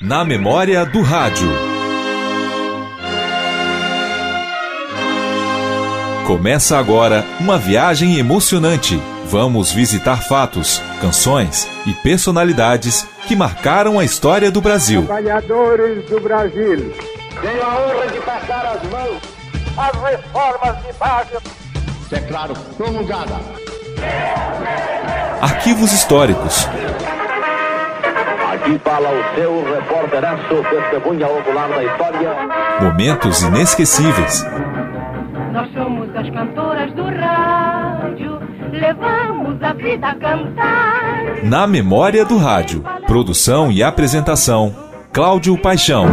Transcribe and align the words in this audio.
Na 0.00 0.24
memória 0.24 0.84
do 0.84 1.00
rádio. 1.02 1.48
Começa 6.26 6.78
agora 6.78 7.24
uma 7.40 7.58
viagem 7.58 8.18
emocionante. 8.18 9.00
Vamos 9.26 9.72
visitar 9.72 10.22
fatos, 10.22 10.82
canções 11.00 11.68
e 11.86 11.92
personalidades 11.94 13.06
que 13.26 13.36
marcaram 13.36 13.98
a 13.98 14.04
história 14.04 14.50
do 14.50 14.60
Brasil. 14.60 15.04
Trabalhadores 15.04 16.08
do 16.08 16.20
Brasil. 16.20 16.94
Tenho 17.40 17.62
a 17.62 17.80
honra 17.80 18.06
de 18.12 18.20
passar 18.20 18.66
as 18.66 18.90
mãos 18.90 19.20
às 19.76 20.02
reformas 20.02 20.84
de 20.84 20.92
base. 20.94 21.30
Declaro 22.10 22.54
promulgada. 22.76 23.40
Arquivos 25.40 25.92
históricos. 25.92 26.66
Aqui 28.62 28.78
fala 28.78 29.08
o 29.10 29.34
seu 29.34 29.64
repórteraço, 29.64 30.62
testemunha 30.70 31.26
ocular 31.26 31.68
da 31.68 31.82
história. 31.82 32.30
Momentos 32.80 33.42
inesquecíveis. 33.42 34.46
Nós 35.52 35.68
somos 35.72 36.14
as 36.14 36.30
cantoras 36.30 36.92
do 36.92 37.02
rádio, 37.02 38.38
levamos 38.70 39.60
a 39.60 39.72
vida 39.72 40.06
a 40.06 40.14
cantar. 40.14 41.42
Na 41.42 41.66
memória 41.66 42.24
do 42.24 42.38
rádio. 42.38 42.84
Produção 43.04 43.72
e 43.72 43.82
apresentação: 43.82 44.72
Cláudio 45.12 45.58
Paixão. 45.58 46.06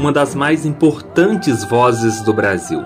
Uma 0.00 0.10
das 0.10 0.34
mais 0.34 0.64
importantes 0.64 1.62
vozes 1.62 2.22
do 2.22 2.32
Brasil. 2.32 2.82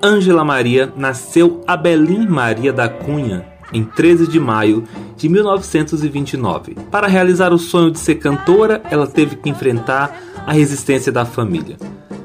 Ângela 0.00 0.44
Maria 0.44 0.92
nasceu 0.96 1.60
Abelim 1.66 2.24
Maria 2.28 2.72
da 2.72 2.88
Cunha 2.88 3.44
em 3.72 3.82
13 3.82 4.28
de 4.28 4.38
maio 4.38 4.84
de 5.16 5.28
1929. 5.28 6.76
Para 6.88 7.08
realizar 7.08 7.52
o 7.52 7.58
sonho 7.58 7.90
de 7.90 7.98
ser 7.98 8.16
cantora, 8.16 8.80
ela 8.88 9.08
teve 9.08 9.34
que 9.34 9.50
enfrentar 9.50 10.16
a 10.46 10.52
resistência 10.52 11.10
da 11.10 11.24
família. 11.24 11.76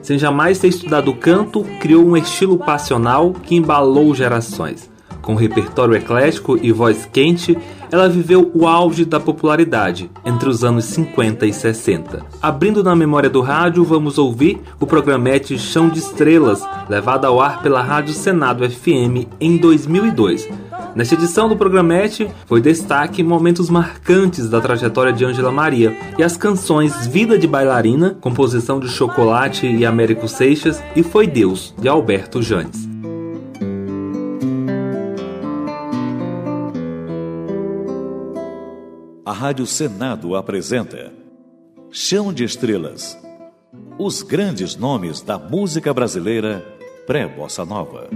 Sem 0.04 0.20
jamais 0.20 0.60
ter 0.60 0.68
estudado 0.68 1.12
canto, 1.16 1.66
criou 1.80 2.06
um 2.06 2.16
estilo 2.16 2.60
passional 2.60 3.34
que 3.34 3.56
embalou 3.56 4.14
gerações. 4.14 4.88
Com 5.20 5.34
repertório 5.34 5.96
eclético 5.96 6.60
e 6.62 6.72
voz 6.72 7.10
quente, 7.12 7.58
ela 7.92 8.10
viveu 8.10 8.52
o 8.54 8.68
auge 8.68 9.06
da 9.06 9.20
popularidade 9.20 10.10
entre 10.26 10.50
os 10.50 10.64
anos 10.64 10.86
50 10.86 11.46
e 11.46 11.54
60. 11.54 12.26
Abrindo 12.42 12.84
na 12.84 12.96
memória 12.96 13.30
do 13.30 13.42
rádio, 13.42 13.84
vamos 13.84 14.18
ouvir 14.18 14.62
o 14.80 14.86
programete 14.86 15.58
Chão 15.58 15.90
de 15.90 16.00
Estrelas, 16.00 16.64
levado 16.90 17.26
ao 17.26 17.42
ar 17.42 17.62
pela 17.62 17.82
Rádio 17.82 18.14
Senado 18.14 18.68
FM 18.70 19.28
em 19.40 19.58
2002. 19.58 20.48
Nesta 20.96 21.14
edição 21.14 21.48
do 21.48 21.56
programete, 21.56 22.28
foi 22.48 22.60
destaque 22.60 23.22
momentos 23.22 23.70
marcantes 23.70 24.50
da 24.50 24.60
trajetória 24.60 25.14
de 25.14 25.24
Ângela 25.24 25.52
Maria 25.52 25.96
e 26.18 26.24
as 26.24 26.36
canções 26.36 27.06
Vida 27.06 27.38
de 27.38 27.46
Bailarina, 27.46 28.18
composição 28.20 28.80
de 28.80 28.90
Chocolate 28.90 29.68
e 29.68 29.86
Américo 29.86 30.28
Seixas, 30.28 30.82
e 30.96 31.04
Foi 31.04 31.28
Deus, 31.28 31.72
de 31.78 31.88
Alberto 31.88 32.42
Janes. 32.42 32.97
A 39.28 39.34
Rádio 39.34 39.66
Senado 39.68 40.38
apresenta 40.38 41.12
Chão 41.92 42.32
de 42.32 42.46
Estrelas 42.46 43.20
Os 44.00 44.22
grandes 44.22 44.78
nomes 44.78 45.20
da 45.20 45.38
música 45.38 45.94
brasileira 45.94 46.66
pré-bossa 47.06 47.66
nova. 47.66 48.08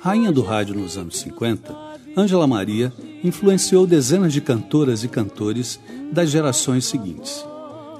Rainha 0.00 0.32
do 0.32 0.40
rádio 0.40 0.74
nos 0.76 0.96
anos 0.96 1.18
50, 1.18 1.76
Ângela 2.16 2.46
Maria 2.46 2.90
influenciou 3.22 3.86
dezenas 3.86 4.32
de 4.32 4.40
cantoras 4.40 5.04
e 5.04 5.08
cantores 5.08 5.78
das 6.10 6.30
gerações 6.30 6.86
seguintes. 6.86 7.44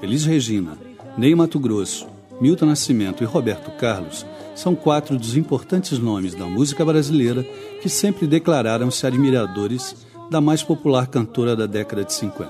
Elis 0.01 0.25
Regina, 0.25 0.79
Ney 1.15 1.35
Mato 1.35 1.59
Grosso, 1.59 2.07
Milton 2.41 2.65
Nascimento 2.65 3.23
e 3.23 3.27
Roberto 3.27 3.69
Carlos 3.77 4.25
são 4.55 4.75
quatro 4.75 5.17
dos 5.17 5.35
importantes 5.35 5.97
nomes 5.97 6.35
da 6.35 6.45
música 6.45 6.83
brasileira 6.83 7.43
que 7.81 7.89
sempre 7.89 8.27
declararam-se 8.27 9.05
admiradores 9.05 9.95
da 10.29 10.39
mais 10.39 10.63
popular 10.63 11.07
cantora 11.07 11.55
da 11.55 11.65
década 11.65 12.03
de 12.03 12.13
50. 12.13 12.49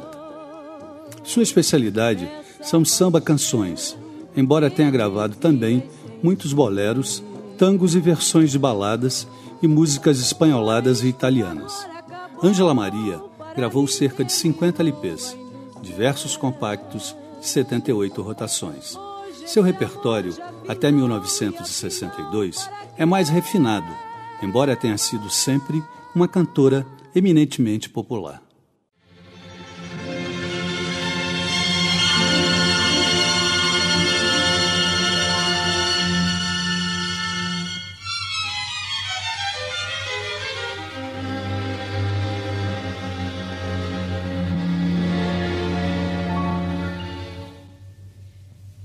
Sua 1.24 1.44
especialidade 1.44 2.30
são 2.62 2.84
samba-canções, 2.86 3.98
embora 4.36 4.70
tenha 4.70 4.92
gravado 4.92 5.36
também 5.36 5.84
muitos 6.22 6.54
boleros, 6.54 7.24
tangos 7.58 7.96
e 7.96 8.00
versões 8.00 8.52
de 8.52 8.60
baladas 8.60 9.28
e 9.62 9.68
músicas 9.68 10.20
espanholadas 10.20 11.04
e 11.04 11.08
italianas. 11.08 11.88
Ângela 12.44 12.74
Maria 12.74 13.20
gravou 13.56 13.88
cerca 13.88 14.24
de 14.24 14.32
50 14.32 14.82
LPs, 14.82 15.38
diversos 15.82 16.36
compactos 16.38 17.16
de 17.40 17.48
78 17.48 18.22
rotações. 18.22 18.98
Seu 19.52 19.62
repertório, 19.62 20.34
até 20.66 20.90
1962, 20.90 22.70
é 22.98 23.06
mais 23.06 23.28
refinado, 23.28 23.94
embora 24.42 24.78
tenha 24.78 24.98
sido 24.98 25.30
sempre 25.30 25.84
uma 26.16 26.26
cantora 26.26 26.88
eminentemente 27.14 27.90
popular. 27.90 28.42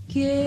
Quem 0.09 0.46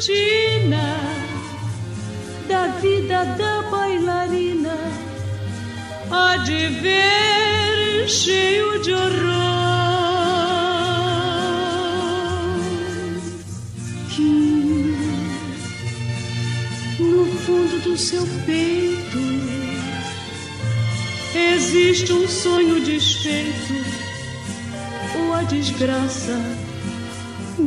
a 0.00 0.02
cortina 0.02 0.96
da 2.48 2.68
vida 2.80 3.24
da 3.36 3.62
bailarina? 3.70 4.74
Há 6.10 6.38
de 6.38 6.68
ver 6.68 8.08
cheio 8.08 8.80
de 8.82 8.94
horror 8.94 9.10
que 14.08 14.96
no 16.98 17.26
fundo 17.44 17.82
do 17.82 17.96
seu 17.96 18.26
peito 18.46 19.18
existe 21.54 22.12
um 22.12 22.26
sonho 22.26 22.80
desfeito 22.80 23.74
ou 25.18 25.34
a 25.34 25.42
desgraça 25.42 26.40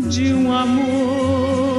de 0.09 0.33
um 0.33 0.51
amor. 0.51 1.72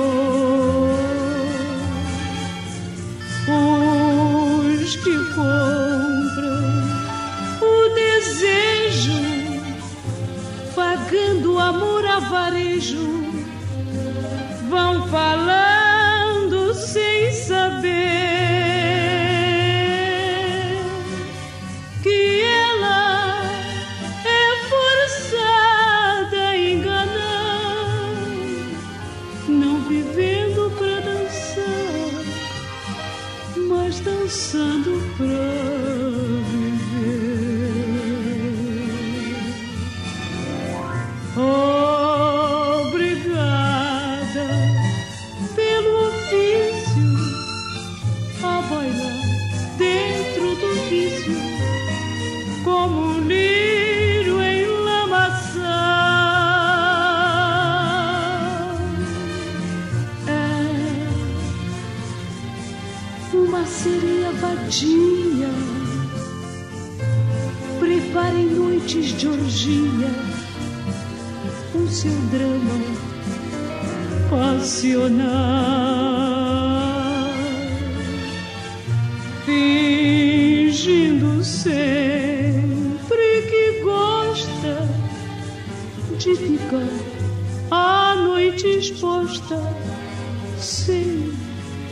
Sem 90.58 91.32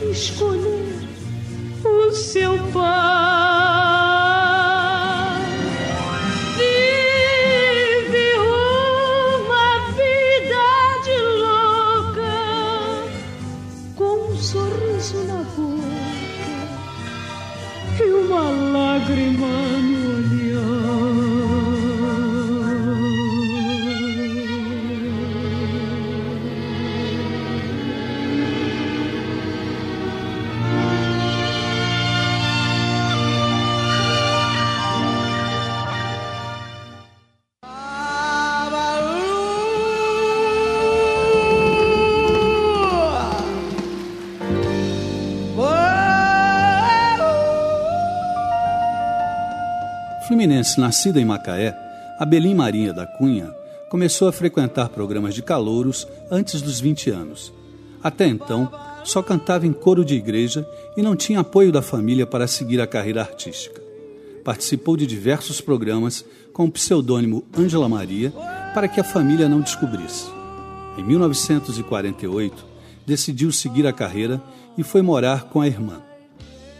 escolher 0.09 1.07
o 1.85 2.11
seu 2.11 2.57
pai. 2.71 3.72
Nascida 50.77 51.19
em 51.19 51.25
Macaé, 51.25 51.75
Abelim 52.19 52.53
Marinha 52.55 52.93
da 52.93 53.05
Cunha 53.05 53.53
começou 53.89 54.27
a 54.27 54.31
frequentar 54.31 54.89
programas 54.89 55.35
de 55.35 55.41
calouros 55.41 56.07
antes 56.31 56.61
dos 56.61 56.79
20 56.79 57.09
anos. 57.11 57.53
Até 58.01 58.27
então, 58.27 58.71
só 59.03 59.21
cantava 59.21 59.67
em 59.67 59.73
coro 59.73 60.03
de 60.03 60.15
igreja 60.15 60.67
e 60.97 61.01
não 61.01 61.15
tinha 61.15 61.41
apoio 61.41 61.71
da 61.71 61.81
família 61.81 62.25
para 62.25 62.47
seguir 62.47 62.81
a 62.81 62.87
carreira 62.87 63.21
artística. 63.21 63.81
Participou 64.43 64.97
de 64.97 65.05
diversos 65.05 65.61
programas 65.61 66.25
com 66.51 66.65
o 66.65 66.71
pseudônimo 66.71 67.45
Ângela 67.57 67.87
Maria 67.87 68.31
para 68.73 68.87
que 68.87 68.99
a 68.99 69.03
família 69.03 69.47
não 69.47 69.61
descobrisse. 69.61 70.25
Em 70.97 71.03
1948, 71.03 72.65
decidiu 73.05 73.51
seguir 73.51 73.85
a 73.87 73.93
carreira 73.93 74.41
e 74.77 74.83
foi 74.83 75.01
morar 75.01 75.43
com 75.45 75.61
a 75.61 75.67
irmã. 75.67 76.01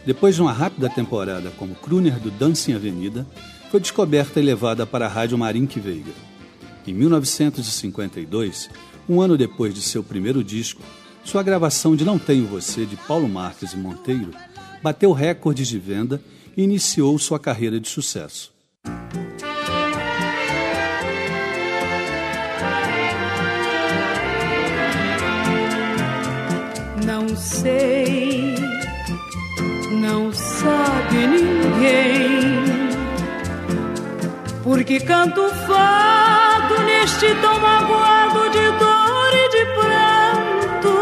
Depois 0.04 0.34
de 0.34 0.42
uma 0.42 0.52
rápida 0.52 0.90
temporada 0.90 1.50
como 1.58 1.74
crooner 1.74 2.18
do 2.18 2.30
Dancing 2.30 2.74
Avenida, 2.74 3.26
foi 3.74 3.80
descoberta 3.80 4.38
e 4.38 4.42
levada 4.44 4.86
para 4.86 5.06
a 5.06 5.08
Rádio 5.08 5.36
Marinque 5.36 5.80
Veiga. 5.80 6.12
Em 6.86 6.94
1952, 6.94 8.70
um 9.08 9.20
ano 9.20 9.36
depois 9.36 9.74
de 9.74 9.82
seu 9.82 10.00
primeiro 10.00 10.44
disco, 10.44 10.80
sua 11.24 11.42
gravação 11.42 11.96
de 11.96 12.04
Não 12.04 12.16
Tenho 12.16 12.46
Você, 12.46 12.86
de 12.86 12.94
Paulo 12.94 13.28
Marques 13.28 13.72
e 13.72 13.76
Monteiro, 13.76 14.30
bateu 14.80 15.10
recordes 15.10 15.66
de 15.66 15.76
venda 15.80 16.22
e 16.56 16.62
iniciou 16.62 17.18
sua 17.18 17.40
carreira 17.40 17.80
de 17.80 17.88
sucesso. 17.88 18.54
Não 27.04 27.36
sei, 27.36 28.54
não 30.00 30.32
sabe 30.32 31.26
ninguém, 31.26 32.53
porque 34.64 34.98
canto 35.00 35.46
fado 35.66 36.82
neste 36.84 37.34
tom 37.42 37.58
magoado 37.60 38.48
de 38.48 38.66
dor 38.78 39.34
e 39.34 39.48
de 39.50 39.64
pranto, 39.76 40.96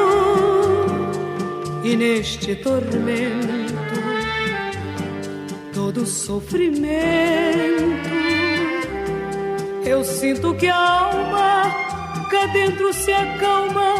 e 1.85 1.97
neste 1.97 2.57
tormento 2.57 3.63
todo 5.73 6.05
sofrimento. 6.05 6.83
Eu 9.85 10.05
sinto 10.05 10.55
que 10.55 10.67
a 10.67 10.77
alma 10.77 11.71
cá 12.31 12.47
dentro 12.47 12.93
se 12.93 13.13
acalma 13.13 13.95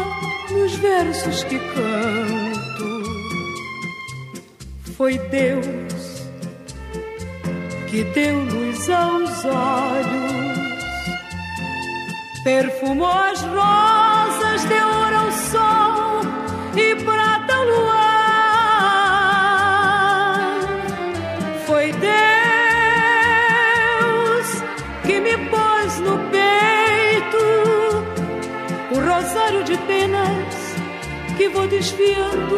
nos 0.51 0.75
versos 0.75 1.43
que 1.45 1.57
canto. 1.59 3.03
Foi 4.97 5.17
Deus 5.17 6.02
que 7.93 8.03
deu 8.05 8.39
luz 8.45 8.89
aos 8.89 9.45
olhos, 9.45 10.57
perfumou 12.43 13.05
as 13.05 13.39
rosas, 13.43 14.65
deu 14.65 14.87
ouro 14.87 15.15
ao 15.15 15.31
sol 15.31 16.21
e 16.75 16.95
prata 16.95 17.53
ao 17.53 17.65
luar. 17.65 17.99
Foi 21.67 21.91
Deus 21.91 22.13
que 25.05 25.19
me 25.19 25.37
pôs 25.51 25.99
no 25.99 26.17
peito 26.31 27.37
o 28.89 28.95
rosário 29.07 29.63
de 29.65 29.77
penas 29.85 30.55
que 31.37 31.47
vou 31.49 31.67
desfiando 31.67 32.57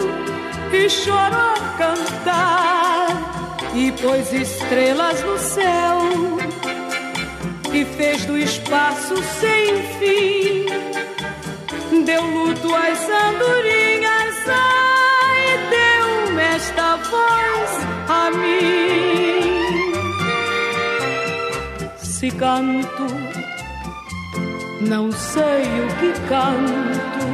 e 0.72 0.90
choro 0.90 1.36
a 1.36 1.56
cantar 1.78 3.05
e 3.76 3.92
pôs 3.92 4.32
estrelas 4.32 5.22
no 5.22 5.38
céu 5.38 6.00
e 7.74 7.84
fez 7.84 8.26
do 8.26 8.38
espaço 8.38 9.16
sem 9.40 9.84
fim. 10.00 10.66
Deu 12.06 12.24
luto 12.24 12.74
às 12.74 13.10
andorinhas 13.10 14.36
ai 14.48 15.58
deu-me 15.70 16.42
esta 16.42 16.96
voz 16.96 17.70
a 18.08 18.32
mim. 18.32 19.92
Se 21.98 22.32
canto 22.32 23.06
não 24.82 25.12
sei 25.12 25.64
o 25.64 25.88
que 26.00 26.14
canto. 26.30 27.26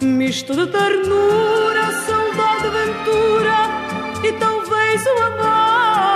Misto 0.00 0.54
de 0.54 0.66
ternura, 0.68 1.90
saudade, 2.06 2.68
ventura 2.70 3.77
e 4.24 4.32
talvez 4.32 5.06
o 5.06 5.18
amor. 5.22 6.08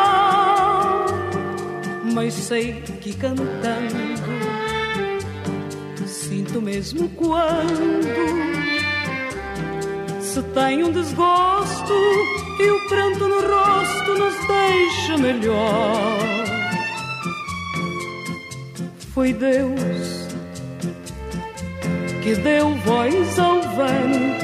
Mas 2.15 2.35
sei 2.35 2.83
que 3.01 3.15
cantando 3.15 4.13
sinto 6.07 6.63
mesmo 6.63 7.09
quando 7.11 8.03
se 10.21 10.43
tem 10.43 10.83
um 10.83 10.91
desgosto 10.91 11.93
e 12.59 12.71
o 12.71 12.89
pranto 12.89 13.29
no 13.29 13.41
rosto 13.41 14.15
nos 14.15 14.35
deixa 14.47 15.19
melhor. 15.19 16.19
Foi 19.15 19.33
Deus 19.35 20.23
que 22.23 22.35
deu 22.37 22.75
voz 22.77 23.39
ao 23.39 23.61
vento, 23.61 24.42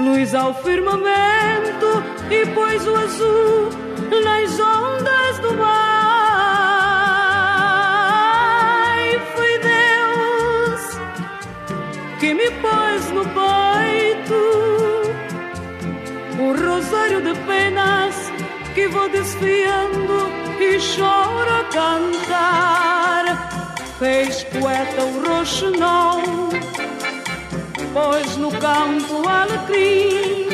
luz 0.00 0.34
ao 0.34 0.52
firmamento 0.54 2.02
e 2.30 2.46
pôs 2.54 2.86
o 2.86 2.94
azul 2.96 3.68
nas 4.24 4.58
ondas 4.58 5.38
do 5.40 5.54
mar. 5.54 5.76
E 8.98 9.18
foi 9.34 9.58
Deus 9.58 10.80
que 12.18 12.34
me 12.34 12.50
pôs 12.62 13.10
no 13.10 13.24
peito 13.24 14.40
um 16.40 16.52
rosário 16.66 17.20
de 17.22 17.34
penas 17.46 18.32
que 18.74 18.88
vou 18.88 19.08
desfiando 19.08 20.30
e 20.58 20.80
choro 20.80 21.50
a 21.60 21.64
cantar 21.64 23.50
fez 24.00 24.44
poeta 24.44 25.02
o 25.04 25.28
roxinol, 25.28 26.22
pôs 27.92 28.36
no 28.36 28.50
campo 28.50 29.26
alecrim, 29.28 30.48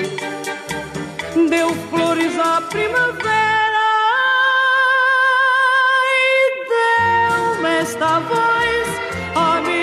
deu 1.48 1.74
flores 1.90 2.38
à 2.38 2.60
primavera 2.62 3.86
e 6.04 6.50
deu-me 6.68 7.68
esta 7.80 8.20
voz 8.20 8.88
a 9.34 9.60
mim. 9.60 9.76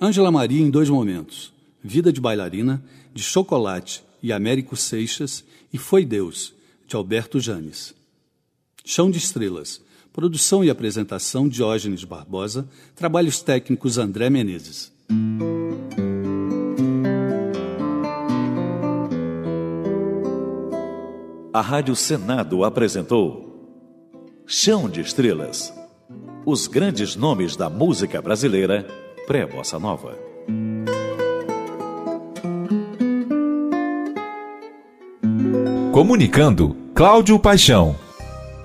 Ângela 0.00 0.30
Maria 0.30 0.62
em 0.62 0.70
dois 0.70 0.88
momentos: 0.88 1.52
Vida 1.82 2.12
de 2.12 2.20
Bailarina, 2.20 2.82
de 3.14 3.22
Chocolate 3.22 4.02
e 4.22 4.32
Américo 4.32 4.76
Seixas, 4.76 5.44
e 5.72 5.78
Foi 5.78 6.04
Deus, 6.04 6.52
de 6.86 6.96
Alberto 6.96 7.38
Janes. 7.38 7.94
Chão 8.84 9.10
de 9.10 9.18
Estrelas, 9.18 9.80
produção 10.12 10.64
e 10.64 10.70
apresentação 10.70 11.48
Diógenes 11.48 12.04
Barbosa, 12.04 12.68
trabalhos 12.94 13.40
técnicos 13.40 13.98
André 13.98 14.28
Menezes. 14.30 14.92
A 21.52 21.60
Rádio 21.60 21.96
Senado 21.96 22.64
apresentou 22.64 23.50
Chão 24.46 24.88
de 24.88 25.00
Estrelas. 25.00 25.72
Os 26.46 26.66
grandes 26.66 27.16
nomes 27.16 27.56
da 27.56 27.68
música 27.68 28.22
brasileira 28.22 28.86
pré-bossa 29.26 29.78
nova. 29.78 30.16
Comunicando, 35.92 36.76
Cláudio 36.94 37.38
Paixão. 37.38 37.94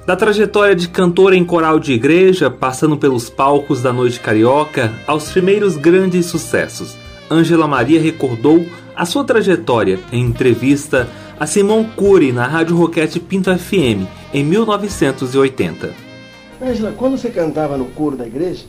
Da 0.06 0.16
trajetória 0.16 0.76
de 0.76 0.88
cantora 0.88 1.36
em 1.36 1.44
coral 1.44 1.80
de 1.80 1.92
igreja, 1.92 2.52
passando 2.52 2.96
pelos 2.96 3.28
palcos 3.28 3.82
da 3.82 3.92
noite 3.92 4.20
carioca, 4.20 4.94
aos 5.08 5.32
primeiros 5.32 5.78
grandes 5.78 6.28
sucessos, 6.28 6.96
Ângela 7.30 7.68
Maria 7.68 8.00
recordou 8.00 8.64
a 8.96 9.04
sua 9.04 9.24
trajetória 9.24 10.00
em 10.12 10.22
entrevista 10.22 11.10
a 11.40 11.48
Simon 11.48 11.86
Cury 11.96 12.32
na 12.32 12.46
Rádio 12.46 12.78
Roquete 12.78 13.20
Pinto 13.20 13.50
FM 13.58 14.06
em 14.32 14.44
1980. 14.44 15.92
Ângela, 16.62 16.94
quando 16.96 17.18
você 17.18 17.32
cantava 17.32 17.76
no 17.76 17.86
coro 17.86 18.16
da 18.16 18.28
igreja, 18.28 18.66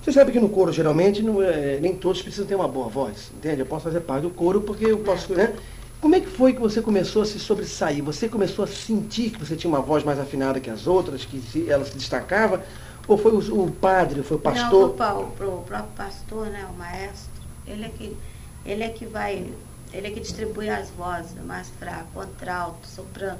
você 0.00 0.12
sabe 0.12 0.30
que 0.30 0.38
no 0.38 0.48
coro 0.48 0.72
geralmente 0.72 1.24
não 1.24 1.42
é, 1.42 1.80
nem 1.82 1.92
todos 1.92 2.22
precisam 2.22 2.46
ter 2.46 2.54
uma 2.54 2.68
boa 2.68 2.88
voz, 2.88 3.32
entende? 3.36 3.62
Eu 3.62 3.66
posso 3.66 3.82
fazer 3.82 3.98
parte 3.98 4.22
do 4.22 4.30
coro 4.30 4.60
porque 4.60 4.86
eu 4.86 4.98
posso, 4.98 5.32
né? 5.32 5.52
Como 6.00 6.14
é 6.14 6.20
que 6.20 6.28
foi 6.28 6.52
que 6.52 6.60
você 6.60 6.82
começou 6.82 7.22
a 7.22 7.26
se 7.26 7.38
sobressair? 7.38 8.02
Você 8.04 8.28
começou 8.28 8.64
a 8.64 8.68
sentir 8.68 9.30
que 9.30 9.38
você 9.38 9.56
tinha 9.56 9.70
uma 9.70 9.80
voz 9.80 10.04
mais 10.04 10.18
afinada 10.18 10.60
que 10.60 10.70
as 10.70 10.86
outras, 10.86 11.24
que 11.24 11.68
ela 11.68 11.84
se 11.84 11.96
destacava? 11.96 12.64
Ou 13.08 13.16
foi 13.16 13.32
o, 13.32 13.64
o 13.64 13.70
padre, 13.70 14.22
foi 14.22 14.36
o 14.36 14.40
pastor? 14.40 14.94
Não, 14.98 15.22
o, 15.22 15.32
próprio 15.32 15.84
pastor, 15.96 16.46
né, 16.48 16.66
o 16.68 16.76
maestro, 16.76 17.30
ele 17.66 17.84
é 17.84 17.88
que, 17.88 18.16
ele 18.64 18.82
é 18.82 18.88
que 18.88 19.06
vai, 19.06 19.50
ele 19.92 20.06
é 20.08 20.10
que 20.10 20.20
distribui 20.20 20.68
as 20.68 20.90
vozes, 20.90 21.32
mais 21.44 21.68
fraco, 21.78 22.08
contralto, 22.12 22.86
soprano, 22.86 23.38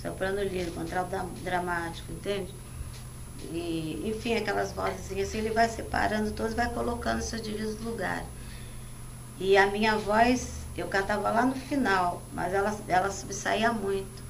soprano 0.00 0.42
lírico, 0.42 0.80
contralto 0.80 1.14
dramático, 1.44 2.10
entende? 2.10 2.52
E, 3.52 4.02
enfim, 4.06 4.34
aquelas 4.34 4.72
vozes 4.72 5.00
assim, 5.10 5.38
ele 5.38 5.50
vai 5.50 5.68
separando 5.68 6.30
todos, 6.32 6.54
vai 6.54 6.68
colocando 6.70 7.20
seus 7.20 7.42
devidos 7.42 7.78
lugares. 7.80 8.26
E 9.38 9.56
a 9.56 9.66
minha 9.66 9.96
voz 9.96 10.61
eu 10.80 10.88
cantava 10.88 11.30
lá 11.30 11.44
no 11.44 11.54
final, 11.54 12.22
mas 12.32 12.52
ela, 12.54 12.74
ela 12.88 13.10
subsaía 13.10 13.72
muito. 13.72 14.22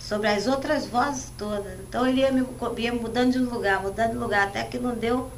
Sobre 0.00 0.28
as 0.28 0.46
outras 0.46 0.86
vozes 0.86 1.32
todas. 1.36 1.78
Então 1.80 2.06
ele 2.06 2.20
ia, 2.20 2.30
me, 2.30 2.46
ia 2.78 2.94
mudando 2.94 3.32
de 3.32 3.38
lugar, 3.38 3.82
mudando 3.82 4.12
de 4.12 4.18
lugar, 4.18 4.46
até 4.46 4.62
que 4.62 4.78
não 4.78 4.94
deu. 4.94 5.30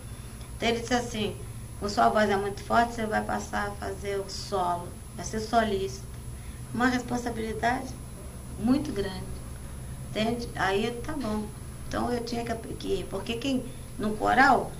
Então 0.56 0.68
ele 0.68 0.80
disse 0.80 0.94
assim, 0.94 1.36
com 1.80 1.88
sua 1.88 2.08
voz 2.08 2.28
é 2.28 2.36
muito 2.36 2.62
forte, 2.62 2.94
você 2.94 3.06
vai 3.06 3.24
passar 3.24 3.68
a 3.68 3.70
fazer 3.72 4.18
o 4.18 4.28
solo, 4.28 4.88
vai 5.16 5.24
ser 5.24 5.40
solista. 5.40 6.06
Uma 6.72 6.86
responsabilidade 6.86 7.88
muito 8.58 8.92
grande. 8.92 9.38
Entende? 10.10 10.48
Aí 10.54 10.90
tá 11.04 11.14
bom. 11.14 11.46
Então 11.88 12.12
eu 12.12 12.22
tinha 12.24 12.44
que 12.44 12.88
ir. 12.88 13.06
Porque 13.06 13.34
quem, 13.34 13.64
no 13.98 14.16
coral, 14.16 14.70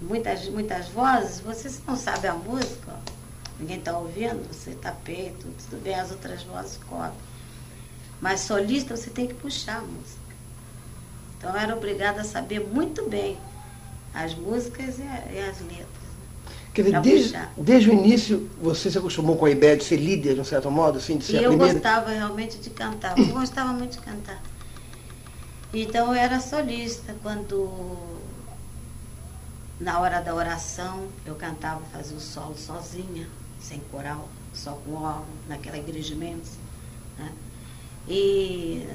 muitas, 0.00 0.48
muitas 0.48 0.88
vozes, 0.88 1.40
você 1.40 1.70
não 1.86 1.96
sabe 1.96 2.28
a 2.28 2.34
música, 2.34 2.92
ninguém 3.62 3.78
está 3.78 3.96
ouvindo, 3.96 4.46
você 4.52 4.70
está 4.70 4.90
peito, 4.90 5.46
tudo 5.70 5.82
bem, 5.82 5.94
as 5.94 6.10
outras 6.10 6.42
vozes 6.42 6.78
cobrem. 6.88 7.12
Mas 8.20 8.40
solista 8.40 8.96
você 8.96 9.08
tem 9.08 9.26
que 9.26 9.34
puxar 9.34 9.78
a 9.78 9.80
música. 9.80 10.20
Então 11.38 11.50
eu 11.50 11.56
era 11.56 11.76
obrigada 11.76 12.20
a 12.20 12.24
saber 12.24 12.60
muito 12.60 13.08
bem 13.08 13.38
as 14.12 14.34
músicas 14.34 14.98
e, 14.98 15.38
as 15.38 15.60
letras. 15.60 16.02
Quer 16.74 16.82
dizer, 16.82 17.00
desde, 17.00 17.38
desde, 17.56 17.90
o 17.90 17.92
início 17.92 18.50
você 18.60 18.90
se 18.90 18.98
acostumou 18.98 19.36
com 19.36 19.44
a 19.44 19.50
ideia 19.50 19.76
de 19.76 19.84
ser 19.84 19.96
líder, 19.96 20.34
de 20.34 20.40
um 20.40 20.44
certo 20.44 20.70
modo, 20.70 20.98
assim, 20.98 21.18
de 21.18 21.24
ser 21.24 21.34
e 21.34 21.38
a 21.38 21.42
eu 21.42 21.50
primeira? 21.50 21.74
gostava 21.74 22.10
realmente 22.10 22.58
de 22.58 22.70
cantar, 22.70 23.18
eu 23.18 23.26
gostava 23.26 23.72
muito 23.72 23.92
de 23.92 23.98
cantar. 23.98 24.42
Então 25.72 26.08
eu 26.08 26.14
era 26.14 26.40
solista 26.40 27.14
quando 27.22 27.98
na 29.78 30.00
hora 30.00 30.20
da 30.20 30.34
oração 30.34 31.08
eu 31.26 31.34
cantava, 31.34 31.82
fazia 31.92 32.16
o 32.16 32.20
solo 32.20 32.56
sozinha 32.56 33.26
sem 33.62 33.80
coral, 33.90 34.28
só 34.52 34.72
com 34.72 34.94
órgão, 34.94 35.26
naquela 35.48 35.78
igreja 35.78 36.14
imensa. 36.14 36.58
Né? 37.18 37.32
E 38.08 38.86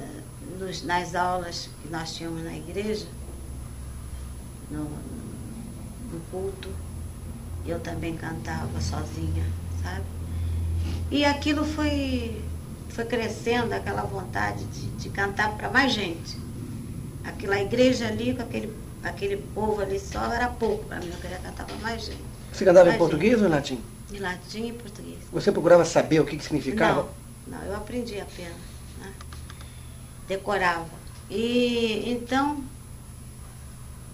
nos, 0.58 0.82
nas 0.82 1.14
aulas 1.14 1.70
que 1.82 1.88
nós 1.88 2.14
tínhamos 2.14 2.44
na 2.44 2.56
igreja, 2.56 3.06
no, 4.70 4.84
no 4.84 6.20
culto, 6.30 6.68
eu 7.66 7.80
também 7.80 8.16
cantava 8.16 8.80
sozinha, 8.80 9.44
sabe? 9.82 10.04
E 11.10 11.24
aquilo 11.24 11.64
foi, 11.64 12.42
foi 12.90 13.04
crescendo, 13.04 13.72
aquela 13.72 14.02
vontade 14.02 14.64
de, 14.66 14.86
de 14.90 15.08
cantar 15.10 15.56
para 15.56 15.70
mais 15.70 15.92
gente. 15.92 16.36
Aquela 17.24 17.60
igreja 17.60 18.06
ali, 18.06 18.34
com 18.34 18.42
aquele, 18.42 18.74
aquele 19.02 19.36
povo 19.54 19.80
ali 19.80 19.98
só, 19.98 20.32
era 20.32 20.48
pouco 20.48 20.84
para 20.84 20.98
mim, 21.00 21.10
eu 21.10 21.18
queria 21.18 21.38
cantar 21.38 21.66
para 21.66 21.76
mais 21.76 22.02
gente. 22.02 22.24
Você 22.52 22.64
cantava 22.64 22.86
mais 22.86 22.96
em 22.96 22.98
português 22.98 23.32
gente. 23.32 23.42
ou 23.42 23.48
em 23.48 23.52
latim? 23.52 23.80
De 24.10 24.18
latim 24.18 24.68
e 24.68 24.72
português. 24.72 25.18
Você 25.32 25.52
procurava 25.52 25.84
saber 25.84 26.20
o 26.20 26.24
que, 26.24 26.36
que 26.36 26.44
significava? 26.44 27.08
Não, 27.46 27.58
não, 27.58 27.66
eu 27.66 27.76
aprendi 27.76 28.18
apenas. 28.18 28.56
Né? 28.98 29.12
Decorava. 30.26 30.88
E 31.30 32.10
então, 32.10 32.64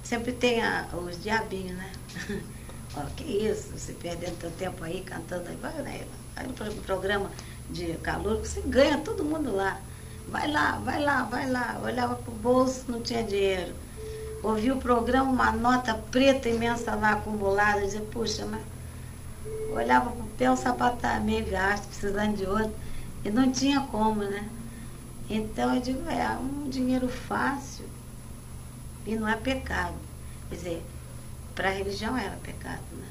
sempre 0.02 0.32
tem 0.32 0.62
a, 0.62 0.88
os 0.92 1.22
diabinhos, 1.22 1.76
né? 1.76 1.92
Ó, 2.96 3.02
que 3.16 3.24
isso, 3.24 3.72
você 3.76 3.92
perdendo 3.92 4.40
seu 4.40 4.50
tempo 4.52 4.82
aí 4.84 5.00
cantando 5.02 5.48
aí, 5.48 5.56
vai, 5.56 5.72
né? 5.82 6.06
Aí 6.36 6.46
no 6.46 6.54
programa 6.82 7.30
de 7.70 7.94
calor, 7.94 8.38
você 8.38 8.60
ganha 8.62 8.98
todo 8.98 9.24
mundo 9.24 9.54
lá. 9.54 9.80
Vai 10.28 10.50
lá, 10.50 10.78
vai 10.84 11.02
lá, 11.02 11.22
vai 11.24 11.50
lá. 11.50 11.76
Eu 11.78 11.84
olhava 11.84 12.14
pro 12.16 12.32
bolso, 12.32 12.84
não 12.88 13.00
tinha 13.00 13.22
dinheiro. 13.22 13.74
Ouvi 14.42 14.70
o 14.70 14.76
programa, 14.76 15.30
uma 15.30 15.52
nota 15.52 15.94
preta 15.94 16.48
imensa 16.48 16.94
lá 16.94 17.12
acumulada, 17.12 17.80
dizia, 17.80 18.00
puxa, 18.00 18.44
mas 18.44 18.60
olhava 19.70 20.10
para 20.10 20.24
o 20.24 20.28
pé, 20.28 20.50
o 20.50 20.56
sapato 20.56 20.96
estava 20.96 21.20
meio 21.20 21.46
gasto, 21.46 21.86
precisando 21.88 22.36
de 22.36 22.46
outro, 22.46 22.74
e 23.24 23.30
não 23.30 23.50
tinha 23.50 23.80
como, 23.80 24.22
né? 24.22 24.48
Então 25.28 25.74
eu 25.74 25.80
digo, 25.80 26.08
é 26.08 26.28
um 26.36 26.68
dinheiro 26.68 27.08
fácil 27.08 27.86
e 29.06 29.16
não 29.16 29.28
é 29.28 29.36
pecado. 29.36 29.94
Quer 30.48 30.54
dizer, 30.56 30.86
para 31.54 31.68
a 31.68 31.72
religião 31.72 32.16
era 32.16 32.36
pecado, 32.36 32.82
né? 32.92 33.08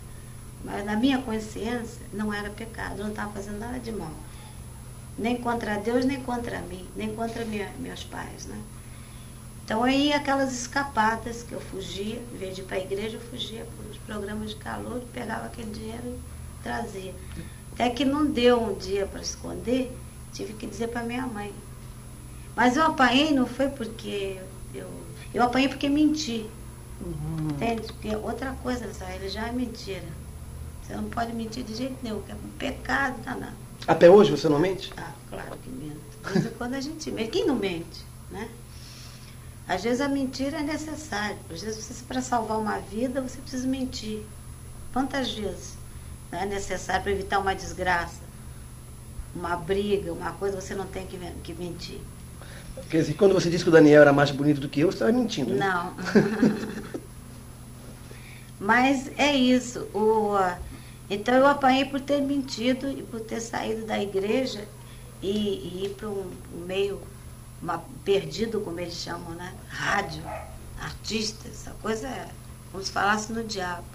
Mas 0.63 0.85
na 0.85 0.95
minha 0.95 1.21
consciência 1.21 2.05
não 2.13 2.33
era 2.33 2.49
pecado, 2.49 2.99
eu 2.99 3.03
não 3.03 3.09
estava 3.09 3.33
fazendo 3.33 3.59
nada 3.59 3.79
de 3.79 3.91
mal. 3.91 4.13
Nem 5.17 5.37
contra 5.37 5.77
Deus, 5.77 6.05
nem 6.05 6.21
contra 6.21 6.59
mim, 6.61 6.87
nem 6.95 7.13
contra 7.15 7.43
minha, 7.45 7.69
meus 7.79 8.03
pais, 8.03 8.45
né? 8.45 8.59
Então 9.63 9.83
aí 9.83 10.11
aquelas 10.11 10.53
escapadas 10.53 11.43
que 11.43 11.53
eu 11.53 11.61
fugia, 11.61 12.21
em 12.33 12.37
vez 12.37 12.55
de 12.55 12.61
ir 12.61 12.65
para 12.65 12.77
a 12.77 12.81
igreja, 12.81 13.17
eu 13.17 13.21
fugia 13.21 13.65
para 13.65 13.91
os 13.91 13.97
programas 13.97 14.49
de 14.49 14.57
calor, 14.57 15.01
pegava 15.13 15.45
aquele 15.45 15.71
dinheiro 15.71 16.19
trazia. 16.63 17.13
Até 17.73 17.89
que 17.89 18.05
não 18.05 18.25
deu 18.25 18.61
um 18.61 18.73
dia 18.73 19.05
para 19.05 19.21
esconder, 19.21 19.91
tive 20.31 20.53
que 20.53 20.65
dizer 20.65 20.87
para 20.87 21.03
minha 21.03 21.27
mãe. 21.27 21.53
Mas 22.55 22.77
eu 22.77 22.83
apanhei 22.83 23.31
não 23.31 23.45
foi 23.45 23.67
porque 23.67 24.39
eu. 24.73 24.87
Eu 25.33 25.43
apanhei 25.43 25.67
porque 25.67 25.89
menti. 25.89 26.45
Uhum. 27.01 27.49
Entende? 27.49 27.81
Porque 27.81 28.15
outra 28.15 28.51
coisa 28.63 28.85
nessa 28.85 29.05
religião 29.05 29.45
é 29.45 29.51
mentira. 29.51 30.05
Você 30.83 30.95
não 30.95 31.05
pode 31.05 31.33
mentir 31.33 31.63
de 31.63 31.75
jeito 31.75 31.95
nenhum, 32.03 32.21
que 32.21 32.31
é 32.31 32.35
um 32.35 32.49
pecado 32.57 33.19
danado. 33.23 33.55
Até 33.87 34.09
hoje 34.09 34.31
você 34.31 34.47
não 34.47 34.59
mente? 34.59 34.93
Ah, 34.95 35.11
claro 35.29 35.57
que 35.63 35.69
minto. 35.69 35.99
De 36.23 36.33
vez 36.33 36.45
em 36.45 36.49
quando 36.51 36.75
a 36.75 36.81
gente 36.81 37.11
mente. 37.11 37.31
Quem 37.31 37.47
não 37.47 37.55
mente? 37.55 38.05
Né? 38.29 38.49
Às 39.67 39.83
vezes 39.83 40.01
a 40.01 40.09
mentira 40.09 40.57
é 40.57 40.63
necessária. 40.63 41.37
Às 41.49 41.61
vezes, 41.61 42.01
para 42.01 42.21
salvar 42.21 42.59
uma 42.59 42.79
vida, 42.79 43.21
você 43.21 43.37
precisa 43.39 43.67
mentir. 43.67 44.23
Quantas 44.91 45.31
vezes? 45.31 45.83
é 46.35 46.45
necessário 46.45 47.03
para 47.03 47.11
evitar 47.11 47.39
uma 47.39 47.53
desgraça, 47.53 48.21
uma 49.35 49.55
briga, 49.55 50.11
uma 50.11 50.31
coisa, 50.31 50.59
você 50.59 50.75
não 50.75 50.85
tem 50.85 51.05
que, 51.05 51.17
que 51.43 51.53
mentir. 51.53 51.99
Quer 52.89 53.01
dizer, 53.01 53.13
quando 53.13 53.33
você 53.33 53.49
disse 53.49 53.63
que 53.63 53.69
o 53.69 53.73
Daniel 53.73 54.01
era 54.01 54.13
mais 54.13 54.31
bonito 54.31 54.59
do 54.59 54.67
que 54.67 54.79
eu, 54.79 54.91
você 54.91 54.95
estava 54.95 55.11
mentindo. 55.11 55.53
Né? 55.53 55.59
Não. 55.59 55.93
Mas 58.59 59.11
é 59.17 59.35
isso. 59.35 59.81
O, 59.93 60.35
então 61.09 61.35
eu 61.35 61.45
apanhei 61.45 61.85
por 61.85 61.99
ter 61.99 62.21
mentido 62.21 62.89
e 62.89 63.03
por 63.03 63.19
ter 63.19 63.39
saído 63.41 63.85
da 63.85 64.01
igreja 64.01 64.65
e, 65.21 65.29
e 65.29 65.85
ir 65.85 65.89
para 65.89 66.09
um, 66.09 66.31
meio 66.65 66.99
uma, 67.63 67.81
perdido, 68.03 68.59
como 68.59 68.79
eles 68.79 68.95
chamam, 68.95 69.31
né? 69.31 69.53
Rádio, 69.69 70.21
artista, 70.79 71.47
essa 71.47 71.71
coisa 71.81 72.07
é 72.07 72.27
como 72.71 72.83
se 72.83 72.91
falasse 72.91 73.31
no 73.31 73.43
diabo. 73.43 73.85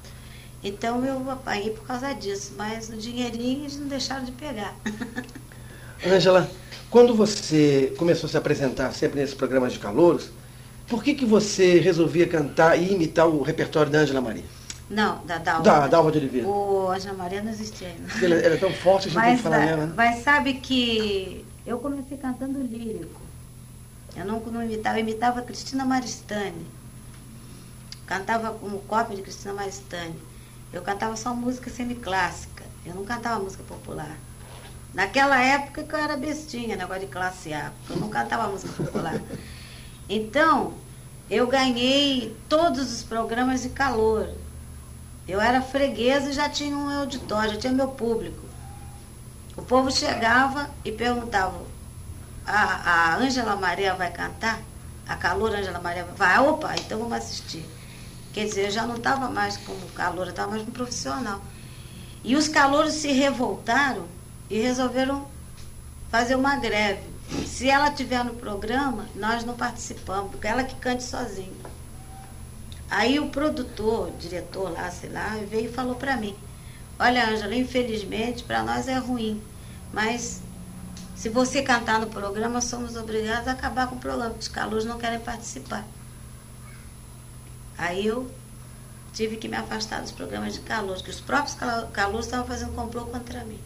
Então 0.65 1.05
eu 1.05 1.31
apanhei 1.31 1.71
por 1.71 1.87
causa 1.87 2.13
disso, 2.15 2.55
mas 2.57 2.89
o 2.89 2.97
dinheirinho 2.97 3.61
eles 3.63 3.77
não 3.79 3.87
deixaram 3.87 4.25
de 4.25 4.33
pegar. 4.33 4.75
Ângela, 6.05 6.51
quando 6.91 7.15
você 7.15 7.95
começou 7.99 8.27
a 8.27 8.31
se 8.31 8.37
apresentar 8.37 8.93
sempre 8.93 9.21
nesses 9.21 9.35
programas 9.35 9.73
de 9.73 9.79
calouros, 9.79 10.31
por 10.89 11.05
que, 11.05 11.15
que 11.15 11.27
você 11.27 11.79
resolvia 11.79 12.27
cantar 12.27 12.77
e 12.77 12.93
imitar 12.93 13.29
o 13.29 13.43
repertório 13.43 13.93
da 13.93 13.99
Ângela 13.99 14.21
Maria? 14.21 14.45
Não, 14.89 15.23
da 15.27 15.37
Dalva. 15.37 15.63
Da 15.63 15.87
Dalva 15.87 16.11
de 16.11 16.19
Oliveira. 16.19 16.49
O 16.49 16.91
Ângela 16.91 17.15
Maria 17.15 17.43
não 17.43 17.51
existia 17.51 17.89
ainda. 17.89 18.25
Ela, 18.25 18.35
ela 18.37 18.55
é 18.55 18.59
tão 18.59 18.73
forte, 18.73 19.09
a 19.09 19.11
gente 19.11 19.23
tem 19.23 19.37
que 19.37 19.43
falar 19.43 19.59
nela, 19.59 19.87
né? 19.87 19.93
Mas 19.95 20.23
sabe 20.23 20.55
que 20.55 21.45
eu 21.67 21.79
comecei 21.79 22.17
cantando 22.17 22.63
lírico. 22.63 23.28
Eu 24.17 24.25
não, 24.25 24.41
não 24.41 24.63
imitava, 24.63 24.99
eu 24.99 25.03
imitava 25.03 25.43
Cristina 25.43 25.85
Maristani. 25.85 26.67
Cantava 28.07 28.53
como 28.53 28.81
cópia 28.81 29.17
de 29.17 29.23
Cristina 29.23 29.55
Maristani. 29.55 30.19
Eu 30.73 30.83
cantava 30.83 31.17
só 31.17 31.35
música 31.35 31.71
semiclássica. 31.71 32.65
Eu 32.85 32.95
não 32.95 33.05
cantava 33.05 33.43
música 33.43 33.63
popular. 33.65 34.17
Naquela 34.95 35.41
época 35.41 35.85
que 35.85 35.95
eu 35.95 35.99
era 35.99 36.17
bestinha, 36.17 36.77
negócio 36.77 37.03
de 37.03 37.13
classe 37.13 37.53
A, 37.53 37.73
porque 37.79 37.93
eu 37.93 38.01
não 38.01 38.09
cantava 38.09 38.49
música 38.49 38.73
popular. 38.83 39.21
Então, 40.09 40.75
eu 41.31 41.47
ganhei 41.47 42.35
todos 42.49 42.91
os 42.91 43.03
programas 43.03 43.63
de 43.63 43.69
calor. 43.69 44.31
Eu 45.27 45.41
era 45.41 45.61
freguesa 45.61 46.31
e 46.31 46.33
já 46.33 46.49
tinha 46.49 46.75
um 46.75 46.89
auditório, 46.89 47.53
já 47.53 47.61
tinha 47.61 47.73
meu 47.73 47.89
público. 47.89 48.49
O 49.55 49.63
povo 49.63 49.91
chegava 49.91 50.71
e 50.85 50.91
perguntava, 50.91 51.61
a, 52.51 53.17
Ângela 53.17 53.57
Maria 53.57 53.95
vai 53.95 54.11
cantar? 54.11 54.61
A 55.07 55.17
calor 55.17 55.55
Ângela 55.55 55.81
Maria 55.81 56.05
vai? 56.17 56.39
Opa, 56.39 56.75
então 56.77 56.99
vamos 56.99 57.15
assistir. 57.15 57.65
Quer 58.33 58.45
dizer, 58.45 58.67
eu 58.67 58.71
já 58.71 58.87
não 58.87 58.97
estava 58.97 59.29
mais 59.29 59.57
como 59.57 59.87
calor, 59.89 60.27
eu 60.27 60.31
estava 60.31 60.51
mais 60.51 60.63
como 60.63 60.73
profissional. 60.73 61.41
E 62.25 62.37
os 62.37 62.49
calouros 62.49 62.95
se 62.95 63.13
revoltaram 63.13 64.07
e 64.51 64.59
resolveram 64.59 65.27
fazer 66.11 66.35
uma 66.35 66.57
greve. 66.57 67.03
Se 67.47 67.69
ela 67.69 67.91
tiver 67.91 68.25
no 68.25 68.35
programa, 68.35 69.07
nós 69.15 69.45
não 69.45 69.55
participamos, 69.55 70.31
porque 70.31 70.47
ela 70.47 70.65
que 70.65 70.75
cante 70.77 71.05
sozinha. 71.05 71.53
Aí 72.91 73.19
o 73.19 73.29
produtor, 73.29 74.09
o 74.09 74.17
diretor 74.19 74.73
lá, 74.73 74.91
sei 74.91 75.11
lá, 75.11 75.37
veio 75.49 75.69
e 75.69 75.73
falou 75.73 75.95
para 75.95 76.17
mim: 76.17 76.35
Olha, 76.99 77.29
Ângela, 77.29 77.55
infelizmente 77.55 78.43
para 78.43 78.63
nós 78.63 78.89
é 78.89 78.97
ruim, 78.97 79.43
mas 79.93 80.41
se 81.19 81.29
você 81.29 81.63
cantar 81.63 81.99
no 81.99 82.07
programa, 82.07 82.61
somos 82.61 82.95
obrigados 82.95 83.49
a 83.49 83.51
acabar 83.51 83.89
com 83.89 83.97
o 83.97 83.99
programa, 83.99 84.31
porque 84.31 84.43
os 84.43 84.49
calouros 84.49 84.85
não 84.85 84.99
querem 84.99 85.19
participar. 85.19 85.85
Aí 87.77 88.07
eu 88.07 88.31
tive 89.13 89.37
que 89.37 89.49
me 89.49 89.57
afastar 89.57 90.01
dos 90.01 90.13
programas 90.13 90.55
de 90.55 90.61
calouros, 90.61 91.03
que 91.03 91.11
os 91.11 91.21
próprios 91.21 91.57
calouros 91.93 92.27
estavam 92.27 92.47
fazendo 92.47 92.73
complô 92.73 93.05
contra 93.07 93.45
mim. 93.45 93.59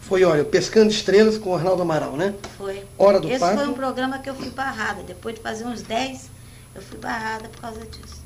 Foi, 0.00 0.24
olha, 0.24 0.44
Pescando 0.44 0.90
Estrelas 0.90 1.38
com 1.38 1.50
o 1.50 1.54
Arnaldo 1.54 1.82
Amaral, 1.82 2.16
né? 2.16 2.34
Foi. 2.58 2.84
Hora 2.98 3.20
do 3.20 3.30
Esse 3.30 3.38
Pato. 3.38 3.58
foi 3.58 3.68
um 3.68 3.74
programa 3.74 4.18
que 4.18 4.28
eu 4.28 4.34
fui 4.34 4.50
barrada. 4.50 5.04
Depois 5.04 5.36
de 5.36 5.40
fazer 5.40 5.64
uns 5.64 5.82
10, 5.82 6.30
eu 6.74 6.82
fui 6.82 6.98
barrada 6.98 7.48
por 7.48 7.60
causa 7.60 7.80
disso. 7.86 8.20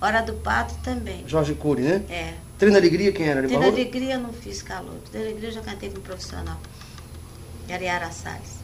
Hora 0.00 0.22
do 0.22 0.32
Pato 0.32 0.74
também. 0.82 1.22
Jorge 1.28 1.52
Cury, 1.52 1.82
né? 1.82 2.02
É. 2.08 2.34
Treino 2.58 2.78
Alegria, 2.78 3.12
quem 3.12 3.28
era? 3.28 3.42
Treino 3.42 3.62
Alegria 3.62 4.14
eu 4.14 4.20
não 4.20 4.32
fiz 4.32 4.62
calor. 4.62 4.94
Treino 5.10 5.28
Alegria 5.28 5.50
eu 5.50 5.54
já 5.54 5.60
cantei 5.60 5.90
como 5.90 6.00
profissional. 6.00 6.58
Era 7.70 7.84
Yara 7.84 8.10
Salles. 8.10 8.58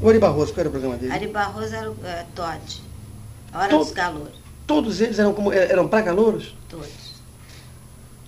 O 0.00 0.08
Ari 0.08 0.18
Barroso, 0.18 0.52
qual 0.52 0.60
era 0.60 0.68
o 0.68 0.72
programa 0.72 0.96
dele? 0.96 1.12
Ari 1.12 1.28
Barroso 1.28 1.74
era 1.74 1.90
o 1.90 1.96
é, 2.04 2.24
Todd. 2.34 2.82
Hora 3.52 3.68
To- 3.68 3.78
dos 3.78 3.92
Calouros. 3.92 4.34
Todos 4.66 5.00
eles 5.00 5.18
eram, 5.18 5.34
como, 5.34 5.52
eram 5.52 5.86
pra 5.86 6.02
calouros? 6.02 6.54
Todos. 6.68 6.88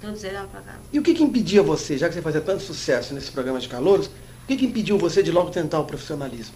Todos 0.00 0.22
eles 0.22 0.36
eram 0.36 0.48
pra 0.48 0.60
cá. 0.60 0.74
E 0.92 0.98
o 0.98 1.02
que, 1.02 1.14
que 1.14 1.22
impedia 1.22 1.62
você, 1.62 1.96
já 1.96 2.08
que 2.08 2.14
você 2.14 2.20
fazia 2.22 2.40
tanto 2.42 2.62
sucesso 2.62 3.14
nesse 3.14 3.30
programa 3.30 3.58
de 3.58 3.68
calouros, 3.68 4.06
o 4.06 4.46
que, 4.46 4.56
que 4.56 4.66
impediu 4.66 4.98
você 4.98 5.22
de 5.22 5.32
logo 5.32 5.50
tentar 5.50 5.80
o 5.80 5.84
profissionalismo? 5.86 6.54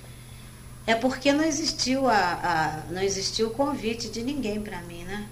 É 0.87 0.95
porque 0.95 1.33
não 1.33 1.45
existiu 1.45 2.07
a, 2.09 2.15
a- 2.15 2.83
não 2.93 3.01
existiu 3.03 3.49
o 3.49 3.51
convite 3.51 4.09
de 4.11 4.23
ninguém 4.23 4.61
para 4.61 4.81
mim, 4.83 5.03
né? 5.05 5.27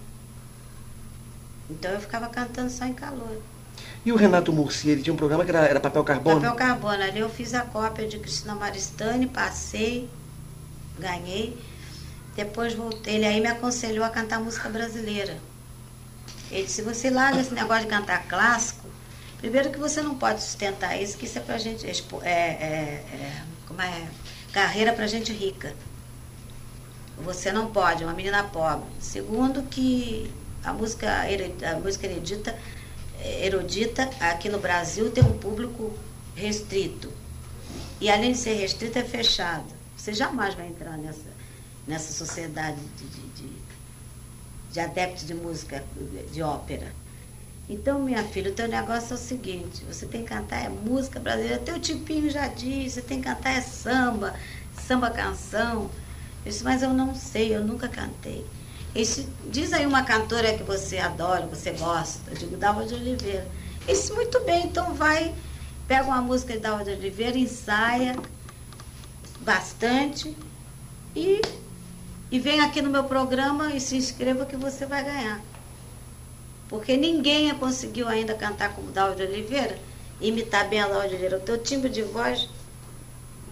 Então 1.70 1.90
eu 1.90 2.00
ficava 2.00 2.28
cantando 2.28 2.70
só 2.70 2.86
em 2.86 2.94
calor. 2.94 3.36
E 4.04 4.12
o 4.12 4.16
Renato 4.16 4.52
Murci, 4.52 4.88
ele 4.88 5.02
tinha 5.02 5.12
um 5.12 5.16
programa 5.16 5.44
que 5.44 5.50
era, 5.50 5.66
era 5.66 5.80
papel 5.80 6.04
carbono? 6.04 6.40
Papel 6.40 6.54
carbono. 6.56 7.02
Ali 7.02 7.20
eu 7.20 7.28
fiz 7.28 7.54
a 7.54 7.62
cópia 7.62 8.06
de 8.06 8.18
Cristina 8.18 8.54
Maristani, 8.54 9.26
passei, 9.26 10.08
ganhei. 10.98 11.56
Depois 12.34 12.74
voltei. 12.74 13.16
Ele 13.16 13.26
aí 13.26 13.40
me 13.40 13.48
aconselhou 13.48 14.04
a 14.04 14.08
cantar 14.08 14.40
música 14.40 14.68
brasileira. 14.68 15.36
Ele 16.50 16.64
disse, 16.64 16.82
você 16.82 17.10
larga 17.10 17.40
esse 17.40 17.52
negócio 17.52 17.84
de 17.84 17.88
cantar 17.88 18.26
clássico. 18.26 18.88
Primeiro 19.38 19.70
que 19.70 19.78
você 19.78 20.00
não 20.00 20.14
pode 20.14 20.42
sustentar 20.42 21.00
isso, 21.00 21.16
que 21.16 21.26
isso 21.26 21.38
é 21.38 21.40
pra 21.40 21.58
gente. 21.58 21.86
é 21.86 21.92
É, 22.22 22.30
é, 22.30 23.04
é, 23.12 23.42
como 23.66 23.80
é? 23.80 24.08
Carreira 24.52 24.92
pra 24.92 25.06
gente 25.06 25.32
rica. 25.32 25.74
Você 27.18 27.52
não 27.52 27.70
pode, 27.70 28.02
é 28.02 28.06
uma 28.06 28.14
menina 28.14 28.44
pobre. 28.44 28.86
Segundo 29.00 29.62
que 29.64 30.32
a 30.64 30.72
música, 30.72 31.08
a 31.70 31.78
música 31.78 32.06
erudita, 32.06 32.56
erudita 33.20 34.08
aqui 34.20 34.48
no 34.48 34.58
Brasil 34.58 35.10
tem 35.10 35.24
um 35.24 35.38
público 35.38 35.92
restrito. 36.34 37.12
E 38.00 38.08
além 38.10 38.32
de 38.32 38.38
ser 38.38 38.54
restrito, 38.54 38.98
é 38.98 39.04
fechado. 39.04 39.66
Você 39.96 40.12
jamais 40.12 40.54
vai 40.54 40.68
entrar 40.68 40.96
nessa, 40.96 41.30
nessa 41.86 42.12
sociedade 42.12 42.78
de, 42.96 43.06
de, 43.06 43.28
de, 43.28 43.52
de 44.72 44.80
adeptos 44.80 45.26
de 45.26 45.34
música, 45.34 45.84
de 46.32 46.42
ópera. 46.42 46.92
Então, 47.68 48.00
minha 48.00 48.24
filha, 48.24 48.50
o 48.50 48.54
teu 48.54 48.66
negócio 48.66 49.12
é 49.12 49.14
o 49.14 49.18
seguinte, 49.18 49.84
você 49.84 50.06
tem 50.06 50.22
que 50.22 50.28
cantar 50.28 50.64
é 50.64 50.68
música 50.70 51.20
brasileira, 51.20 51.58
teu 51.58 51.78
tipinho 51.78 52.30
já 52.30 52.48
diz, 52.48 52.94
você 52.94 53.02
tem 53.02 53.20
que 53.20 53.28
cantar 53.28 53.50
é 53.50 53.60
samba, 53.60 54.34
samba 54.86 55.10
canção. 55.10 55.90
Eu 56.46 56.50
disse, 56.52 56.64
mas 56.64 56.82
eu 56.82 56.94
não 56.94 57.14
sei, 57.14 57.54
eu 57.54 57.62
nunca 57.62 57.88
cantei. 57.88 58.46
Ele 58.98 59.06
disse, 59.06 59.28
diz 59.44 59.72
aí 59.72 59.86
uma 59.86 60.02
cantora 60.02 60.54
que 60.54 60.64
você 60.64 60.98
adora, 60.98 61.46
você 61.46 61.70
gosta. 61.70 62.32
Eu 62.32 62.36
digo, 62.36 62.56
Dalva 62.56 62.84
de 62.84 62.94
Oliveira. 62.94 63.46
Disse, 63.86 64.12
muito 64.12 64.40
bem, 64.40 64.66
então 64.66 64.92
vai, 64.92 65.32
pega 65.86 66.02
uma 66.02 66.20
música 66.20 66.54
de 66.54 66.58
Dalva 66.58 66.84
de 66.84 66.90
Oliveira, 66.90 67.38
ensaia 67.38 68.16
bastante 69.38 70.36
e, 71.14 71.40
e 72.28 72.40
vem 72.40 72.58
aqui 72.58 72.82
no 72.82 72.90
meu 72.90 73.04
programa 73.04 73.72
e 73.72 73.80
se 73.80 73.96
inscreva 73.96 74.44
que 74.44 74.56
você 74.56 74.84
vai 74.84 75.04
ganhar. 75.04 75.40
Porque 76.68 76.96
ninguém 76.96 77.54
conseguiu 77.54 78.08
ainda 78.08 78.34
cantar 78.34 78.74
como 78.74 78.90
Dalva 78.90 79.14
de 79.14 79.22
Oliveira, 79.22 79.78
imitar 80.20 80.68
bem 80.68 80.80
a 80.80 80.88
Dalva 80.88 81.06
de 81.06 81.14
Oliveira. 81.14 81.36
O 81.36 81.40
teu 81.40 81.56
timbre 81.62 81.88
de 81.88 82.02
voz 82.02 82.48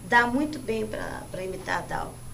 dá 0.09 0.27
muito 0.27 0.59
bem 0.59 0.85
para 0.85 1.45
imitar 1.45 1.79
a 1.79 1.83
Dalva. 1.83 2.26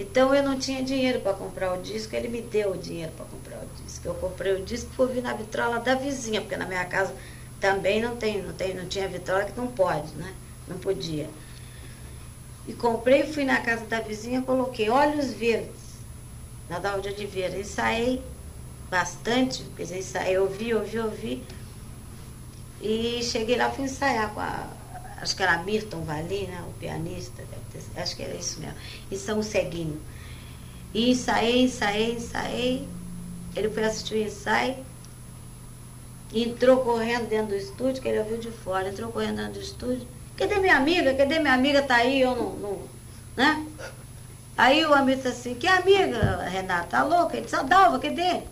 Então 0.00 0.34
eu 0.34 0.42
não 0.42 0.58
tinha 0.58 0.82
dinheiro 0.82 1.20
para 1.20 1.34
comprar 1.34 1.78
o 1.78 1.82
disco, 1.82 2.16
ele 2.16 2.28
me 2.28 2.40
deu 2.40 2.72
o 2.72 2.78
dinheiro 2.78 3.12
para 3.12 3.26
comprar 3.26 3.58
o 3.58 3.84
disco. 3.84 4.08
Eu 4.08 4.14
comprei 4.14 4.54
o 4.54 4.64
disco 4.64 4.88
e 4.90 4.96
fui 4.96 5.06
ouvir 5.06 5.20
na 5.20 5.34
vitrola 5.34 5.78
da 5.78 5.94
vizinha, 5.94 6.40
porque 6.40 6.56
na 6.56 6.64
minha 6.64 6.86
casa 6.86 7.14
também 7.60 8.00
não 8.00 8.16
tem, 8.16 8.40
não 8.40 8.54
tem, 8.54 8.72
não 8.72 8.86
tinha 8.86 9.06
vitrola 9.06 9.44
que 9.44 9.54
não 9.60 9.66
pode, 9.66 10.14
né? 10.14 10.32
Não 10.66 10.78
podia. 10.78 11.28
E 12.66 12.72
comprei, 12.72 13.24
fui 13.30 13.44
na 13.44 13.60
casa 13.60 13.84
da 13.84 14.00
vizinha, 14.00 14.40
coloquei 14.40 14.88
olhos 14.88 15.34
verdes 15.34 16.00
na 16.70 16.78
Dalva 16.78 17.02
de 17.02 17.08
Oliveira. 17.10 17.58
Ensaiei 17.58 18.24
bastante, 18.90 19.62
quer 19.76 19.82
dizer, 19.82 20.40
ouvi, 20.40 20.72
ouvi, 20.72 20.98
ouvi. 20.98 21.44
E 22.80 23.22
cheguei 23.22 23.58
lá, 23.58 23.70
fui 23.70 23.84
ensaiar 23.84 24.32
com 24.32 24.40
a. 24.40 24.66
Acho 25.20 25.36
que 25.36 25.42
era 25.42 25.58
Milton 25.62 26.02
Vali, 26.02 26.46
né? 26.46 26.62
O 26.68 26.72
pianista, 26.78 27.42
ter- 27.72 28.00
acho 28.00 28.16
que 28.16 28.22
era 28.22 28.34
isso 28.34 28.60
mesmo. 28.60 28.76
E 29.10 29.16
São 29.16 29.42
Ceguinho. 29.42 30.00
E 30.94 31.10
ensaiei, 31.10 31.62
ensaiei, 31.62 32.14
ensaiei. 32.14 32.88
Ele 33.54 33.68
foi 33.68 33.84
assistir 33.84 34.14
o 34.14 34.18
ensaio. 34.26 34.76
Entrou 36.32 36.78
correndo 36.78 37.28
dentro 37.28 37.48
do 37.48 37.56
estúdio, 37.56 38.00
que 38.00 38.08
ele 38.08 38.20
ouviu 38.20 38.38
de 38.38 38.50
fora. 38.50 38.88
Entrou 38.88 39.10
correndo 39.10 39.36
dentro 39.36 39.54
do 39.54 39.60
estúdio. 39.60 40.06
Cadê 40.36 40.58
minha 40.58 40.76
amiga? 40.76 41.12
Cadê 41.14 41.38
minha 41.38 41.54
amiga? 41.54 41.82
Tá 41.82 41.96
aí, 41.96 42.20
eu 42.20 42.34
não. 42.36 42.50
não 42.56 42.82
né? 43.36 43.66
Aí 44.56 44.84
o 44.84 44.92
amigo 44.94 45.16
disse 45.16 45.28
assim, 45.28 45.54
que 45.54 45.66
amiga, 45.66 46.42
Renata? 46.44 46.86
Tá 46.88 47.02
louca? 47.02 47.34
Ele 47.36 47.44
disse, 47.44 47.56
"Ah, 47.56 47.62
Dalva, 47.62 47.98
cadê? 47.98 48.42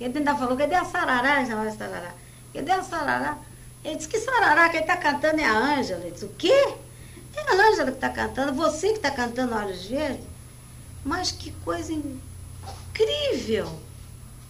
Ele 0.00 0.18
ainda 0.18 0.34
falou, 0.34 0.56
cadê 0.56 0.74
a 0.74 0.84
Sarará? 0.84 1.38
Ele 1.40 1.46
chamava 1.50 1.70
Sarará. 1.70 2.12
Cadê 2.54 2.72
a 2.72 2.82
Sarará? 2.82 3.38
Ele 3.84 3.96
disse, 3.96 4.08
que 4.08 4.18
Sarará? 4.18 4.68
Quem 4.68 4.80
está 4.80 4.96
cantando 4.96 5.40
é 5.40 5.44
a 5.44 5.78
Ângela. 5.78 6.00
Ele 6.02 6.12
disse, 6.12 6.24
o 6.24 6.34
quê? 6.36 6.74
É 7.36 7.40
a 7.40 7.68
Ângela 7.68 7.90
que 7.90 7.96
está 7.96 8.10
cantando, 8.10 8.52
você 8.52 8.88
que 8.88 8.96
está 8.96 9.10
cantando 9.10 9.54
Olhos 9.54 9.86
Verdes. 9.86 10.26
Mas 11.04 11.32
que 11.32 11.50
coisa 11.64 11.92
incrível! 11.92 13.80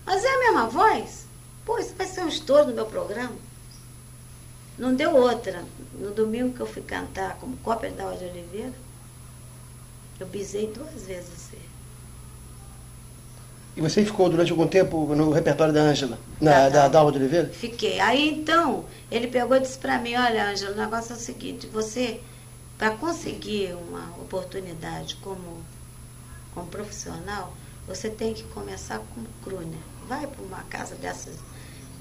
Mas 0.04 0.24
é 0.24 0.28
a 0.28 0.38
mesma 0.38 0.66
voz? 0.66 1.26
Pô, 1.64 1.78
isso 1.78 1.94
vai 1.94 2.06
ser 2.06 2.22
um 2.22 2.28
estouro 2.28 2.66
no 2.66 2.74
meu 2.74 2.86
programa. 2.86 3.36
Não 4.76 4.94
deu 4.94 5.14
outra. 5.14 5.64
No 5.94 6.10
domingo 6.10 6.54
que 6.54 6.60
eu 6.60 6.66
fui 6.66 6.82
cantar 6.82 7.36
como 7.36 7.56
cópia 7.58 7.90
da 7.90 8.12
de 8.14 8.24
Oliveira, 8.24 8.72
eu 10.18 10.26
pisei 10.26 10.66
duas 10.72 11.02
vezes 11.02 11.30
assim. 11.32 11.59
E 13.80 13.82
você 13.82 14.04
ficou 14.04 14.28
durante 14.28 14.50
algum 14.50 14.68
tempo 14.68 15.14
no 15.14 15.30
repertório 15.30 15.72
da 15.72 15.80
Ângela, 15.80 16.18
Da 16.38 16.68
da 16.68 16.86
Dalva. 16.86 17.10
De 17.12 17.16
Oliveira? 17.16 17.48
Fiquei. 17.48 17.98
Aí 17.98 18.28
então, 18.28 18.84
ele 19.10 19.26
pegou 19.26 19.56
e 19.56 19.60
disse 19.60 19.78
pra 19.78 19.98
mim, 19.98 20.14
olha, 20.16 20.50
Ângela, 20.50 20.72
o 20.72 20.76
negócio 20.76 21.14
é 21.14 21.16
o 21.16 21.18
seguinte, 21.18 21.66
você, 21.66 22.20
para 22.76 22.90
conseguir 22.90 23.74
uma 23.88 24.04
oportunidade 24.20 25.16
como, 25.22 25.64
como 26.54 26.66
profissional, 26.66 27.54
você 27.88 28.10
tem 28.10 28.34
que 28.34 28.42
começar 28.42 29.00
como 29.14 29.26
crooner. 29.42 29.80
Vai 30.06 30.26
para 30.26 30.44
uma 30.44 30.62
casa 30.64 30.94
dessas 30.96 31.36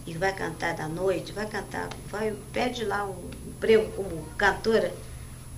e 0.06 0.14
vai 0.16 0.34
cantar 0.34 0.76
da 0.76 0.90
noite, 0.90 1.32
vai 1.32 1.46
cantar, 1.46 1.88
vai, 2.12 2.36
pede 2.52 2.84
lá 2.84 3.06
um 3.06 3.30
emprego 3.48 3.90
como 3.94 4.26
cantora 4.38 4.94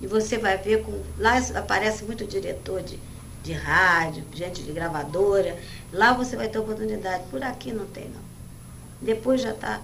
e 0.00 0.06
você 0.06 0.38
vai 0.38 0.56
ver 0.56 0.84
com. 0.84 1.02
Lá 1.18 1.38
aparece 1.56 2.04
muito 2.04 2.24
diretor 2.24 2.80
de, 2.80 2.96
de 3.42 3.52
rádio, 3.52 4.24
gente 4.32 4.62
de 4.62 4.72
gravadora. 4.72 5.56
Lá 5.92 6.12
você 6.12 6.36
vai 6.36 6.48
ter 6.48 6.58
oportunidade. 6.58 7.24
Por 7.30 7.42
aqui 7.42 7.72
não 7.72 7.86
tem, 7.86 8.08
não. 8.08 8.22
Depois 9.00 9.40
já 9.40 9.50
está 9.50 9.80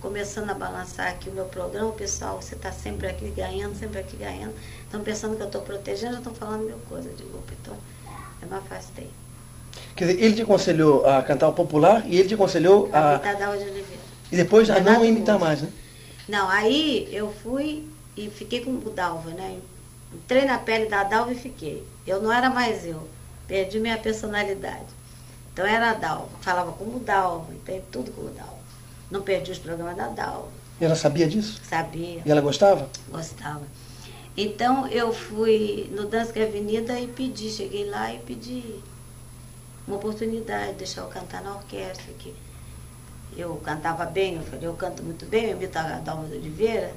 começando 0.00 0.50
a 0.50 0.54
balançar 0.54 1.08
aqui 1.08 1.28
o 1.28 1.32
meu 1.32 1.44
programa, 1.44 1.88
o 1.88 1.92
pessoal, 1.92 2.40
você 2.40 2.54
está 2.54 2.72
sempre 2.72 3.06
aqui 3.06 3.28
ganhando, 3.30 3.78
sempre 3.78 3.98
aqui 3.98 4.16
ganhando. 4.16 4.54
Estão 4.84 5.02
pensando 5.02 5.36
que 5.36 5.42
eu 5.42 5.46
estou 5.46 5.60
protegendo, 5.60 6.12
já 6.12 6.18
estão 6.18 6.34
falando 6.34 6.64
mil 6.64 6.78
coisas. 6.88 7.14
Digo, 7.16 7.36
opa, 7.36 7.52
então 7.60 7.76
eu 8.40 8.48
me 8.48 8.54
afastei. 8.54 9.10
Quer 9.94 10.06
dizer, 10.06 10.22
ele 10.22 10.34
te 10.34 10.42
aconselhou 10.42 11.06
a 11.06 11.22
cantar 11.22 11.48
o 11.48 11.52
popular 11.52 12.04
e 12.06 12.18
ele 12.18 12.28
te 12.28 12.34
aconselhou 12.34 12.88
A 12.92 13.14
a. 13.14 13.16
Vitadal 13.18 13.56
de 13.56 13.64
Oliveira. 13.64 14.00
E 14.32 14.36
depois 14.36 14.70
a 14.70 14.74
Renato 14.74 15.00
não 15.00 15.04
imitar 15.04 15.38
mais, 15.38 15.62
né? 15.62 15.68
Não, 16.28 16.48
aí 16.48 17.08
eu 17.12 17.32
fui 17.42 17.84
e 18.16 18.30
fiquei 18.30 18.60
com 18.64 18.70
o 18.70 18.90
Dalva, 18.90 19.30
né? 19.30 19.58
Entrei 20.14 20.44
na 20.44 20.58
pele 20.58 20.86
da 20.86 21.04
Dalva 21.04 21.32
e 21.32 21.36
fiquei. 21.36 21.84
Eu 22.06 22.22
não 22.22 22.32
era 22.32 22.50
mais 22.50 22.84
eu. 22.84 23.08
Perdi 23.46 23.78
minha 23.80 23.98
personalidade. 23.98 24.86
Então 25.52 25.66
era 25.66 25.90
a 25.90 25.94
Dalva. 25.94 26.30
Falava 26.40 26.72
como 26.72 26.98
Dalva, 27.00 27.52
entende? 27.52 27.82
Tudo 27.90 28.10
como 28.12 28.30
Dalva. 28.30 28.58
Não 29.10 29.22
perdi 29.22 29.50
os 29.52 29.58
programas 29.58 29.96
da 29.96 30.08
Dalva. 30.08 30.48
E 30.80 30.84
ela 30.84 30.94
sabia 30.96 31.28
disso? 31.28 31.60
Sabia, 31.68 32.22
E 32.24 32.30
ela 32.30 32.40
gostava? 32.40 32.88
gostava. 33.08 33.62
Então 34.36 34.86
eu 34.86 35.12
fui 35.12 35.90
no 35.92 36.06
Dança 36.06 36.32
Avenida 36.42 36.98
e 36.98 37.06
pedi, 37.08 37.50
cheguei 37.50 37.84
lá 37.90 38.12
e 38.14 38.18
pedi 38.20 38.80
uma 39.86 39.96
oportunidade, 39.96 40.74
deixar 40.74 41.02
eu 41.02 41.08
cantar 41.08 41.42
na 41.42 41.56
orquestra, 41.56 42.12
que 42.18 42.34
eu 43.36 43.56
cantava 43.56 44.04
bem, 44.06 44.36
eu 44.36 44.42
falei, 44.42 44.66
eu 44.68 44.74
canto 44.74 45.02
muito 45.02 45.26
bem, 45.26 45.46
eu 45.46 45.56
imito 45.56 45.76
a 45.78 45.82
Dalma 45.98 46.28
de 46.28 46.34
Oliveira, 46.36 46.92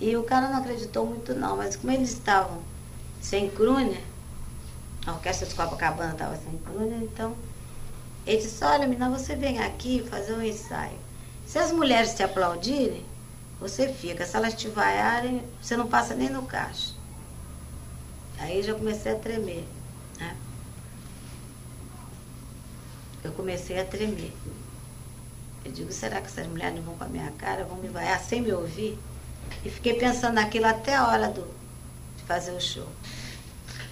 e 0.00 0.16
o 0.16 0.24
cara 0.24 0.48
não 0.48 0.58
acreditou 0.58 1.06
muito 1.06 1.32
não, 1.34 1.56
mas 1.56 1.76
como 1.76 1.92
eles 1.92 2.10
estavam 2.10 2.58
sem 3.22 3.48
crooner, 3.48 4.00
a 5.06 5.12
orquestra 5.12 5.46
de 5.46 5.54
Copacabana 5.54 6.12
estava 6.12 6.38
crooner, 6.64 7.02
então 7.02 7.36
ele 8.26 8.38
disse, 8.38 8.64
olha 8.64 8.86
menina, 8.86 9.10
você 9.10 9.36
vem 9.36 9.58
aqui 9.58 10.02
fazer 10.08 10.32
um 10.34 10.42
ensaio. 10.42 10.98
Se 11.46 11.58
as 11.58 11.70
mulheres 11.70 12.14
te 12.14 12.22
aplaudirem, 12.22 13.04
você 13.60 13.92
fica. 13.92 14.26
Se 14.26 14.36
elas 14.36 14.54
te 14.54 14.68
vaiarem, 14.68 15.42
você 15.60 15.76
não 15.76 15.86
passa 15.86 16.14
nem 16.14 16.30
no 16.30 16.42
caixa. 16.42 16.92
Aí 18.38 18.62
já 18.62 18.74
comecei 18.74 19.12
a 19.12 19.16
tremer. 19.16 19.64
Né? 20.18 20.36
Eu 23.22 23.32
comecei 23.32 23.78
a 23.78 23.84
tremer. 23.84 24.32
Eu 25.64 25.72
digo, 25.72 25.92
será 25.92 26.20
que 26.20 26.26
essas 26.26 26.46
mulheres 26.46 26.76
não 26.76 26.82
vão 26.82 26.96
com 26.96 27.04
a 27.04 27.08
minha 27.08 27.30
cara, 27.32 27.64
vão 27.64 27.76
me 27.76 27.88
vaiar 27.88 28.20
sem 28.20 28.40
me 28.40 28.52
ouvir? 28.52 28.98
E 29.64 29.70
fiquei 29.70 29.94
pensando 29.94 30.34
naquilo 30.34 30.66
até 30.66 30.94
a 30.94 31.08
hora 31.08 31.28
do, 31.28 31.42
de 32.16 32.22
fazer 32.24 32.52
o 32.52 32.60
show. 32.60 32.88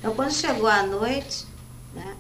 Então 0.03 0.17
quando 0.17 0.33
chegou 0.33 0.67
a 0.67 0.83
noite, 0.83 1.47
né? 1.95 2.17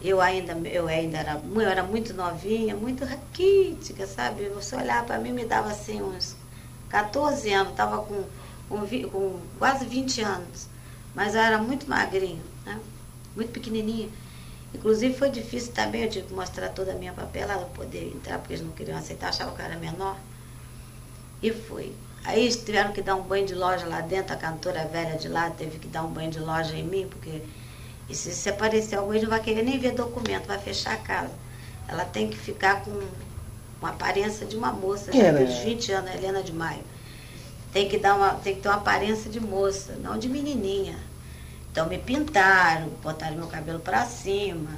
Eu 0.00 0.22
ainda, 0.22 0.54
eu 0.70 0.88
ainda 0.88 1.18
era, 1.18 1.32
eu 1.44 1.60
era 1.60 1.82
muito 1.82 2.14
novinha, 2.14 2.74
muito 2.74 3.04
raquítica, 3.04 4.06
sabe? 4.06 4.48
Você 4.48 4.74
olhar 4.74 5.04
para 5.04 5.18
mim 5.18 5.32
me 5.32 5.44
dava 5.44 5.70
assim 5.70 6.00
uns 6.00 6.34
14 6.88 7.52
anos, 7.52 7.72
estava 7.72 7.98
com, 7.98 8.24
com, 8.70 8.86
com 9.10 9.40
quase 9.58 9.84
20 9.84 10.22
anos. 10.22 10.66
Mas 11.14 11.34
eu 11.34 11.42
era 11.42 11.58
muito 11.58 11.86
magrinha, 11.90 12.42
né? 12.64 12.80
muito 13.36 13.52
pequenininha. 13.52 14.08
Inclusive 14.72 15.14
foi 15.14 15.30
difícil 15.30 15.74
também, 15.74 16.04
eu 16.04 16.10
tive 16.10 16.28
que 16.28 16.34
mostrar 16.34 16.70
toda 16.70 16.92
a 16.92 16.94
minha 16.94 17.12
papelada 17.12 17.66
para 17.66 17.84
poder 17.84 18.14
entrar, 18.14 18.38
porque 18.38 18.54
eles 18.54 18.64
não 18.64 18.72
queriam 18.72 18.96
aceitar, 18.96 19.28
achavam 19.28 19.54
que 19.54 19.60
eu 19.60 19.66
era 19.66 19.76
menor. 19.76 20.16
E 21.42 21.52
fui. 21.52 21.92
Aí 22.24 22.40
eles 22.42 22.56
tiveram 22.56 22.92
que 22.92 23.00
dar 23.00 23.16
um 23.16 23.22
banho 23.22 23.46
de 23.46 23.54
loja 23.54 23.86
lá 23.86 24.00
dentro, 24.00 24.34
a 24.34 24.36
cantora 24.36 24.84
velha 24.86 25.16
de 25.16 25.28
lá 25.28 25.50
teve 25.50 25.78
que 25.78 25.88
dar 25.88 26.04
um 26.04 26.10
banho 26.10 26.30
de 26.30 26.40
loja 26.40 26.76
em 26.76 26.84
mim, 26.84 27.06
porque 27.08 27.42
e 28.08 28.14
se, 28.14 28.32
se 28.32 28.48
aparecer 28.48 28.96
alguém 28.96 29.20
não 29.22 29.28
vai 29.28 29.40
querer 29.40 29.62
nem 29.62 29.78
ver 29.78 29.92
documento, 29.92 30.46
vai 30.46 30.58
fechar 30.58 30.94
a 30.94 30.96
casa. 30.96 31.32
Ela 31.86 32.04
tem 32.04 32.28
que 32.28 32.36
ficar 32.36 32.82
com 32.82 32.90
uma 33.80 33.90
aparência 33.90 34.46
de 34.46 34.56
uma 34.56 34.72
moça, 34.72 35.10
Quem 35.10 35.20
já 35.20 35.32
tem 35.32 35.46
uns 35.46 35.54
ela? 35.54 35.64
20 35.64 35.92
anos, 35.92 36.14
Helena 36.14 36.42
de 36.42 36.52
Maio. 36.52 36.84
Tem 37.72 37.86
que, 37.88 37.98
dar 37.98 38.14
uma, 38.16 38.34
tem 38.36 38.54
que 38.54 38.62
ter 38.62 38.68
uma 38.68 38.78
aparência 38.78 39.30
de 39.30 39.40
moça, 39.40 39.96
não 40.02 40.18
de 40.18 40.28
menininha. 40.28 40.98
Então 41.70 41.86
me 41.86 41.98
pintaram, 41.98 42.88
botaram 43.02 43.36
meu 43.36 43.46
cabelo 43.46 43.78
para 43.78 44.06
cima, 44.06 44.70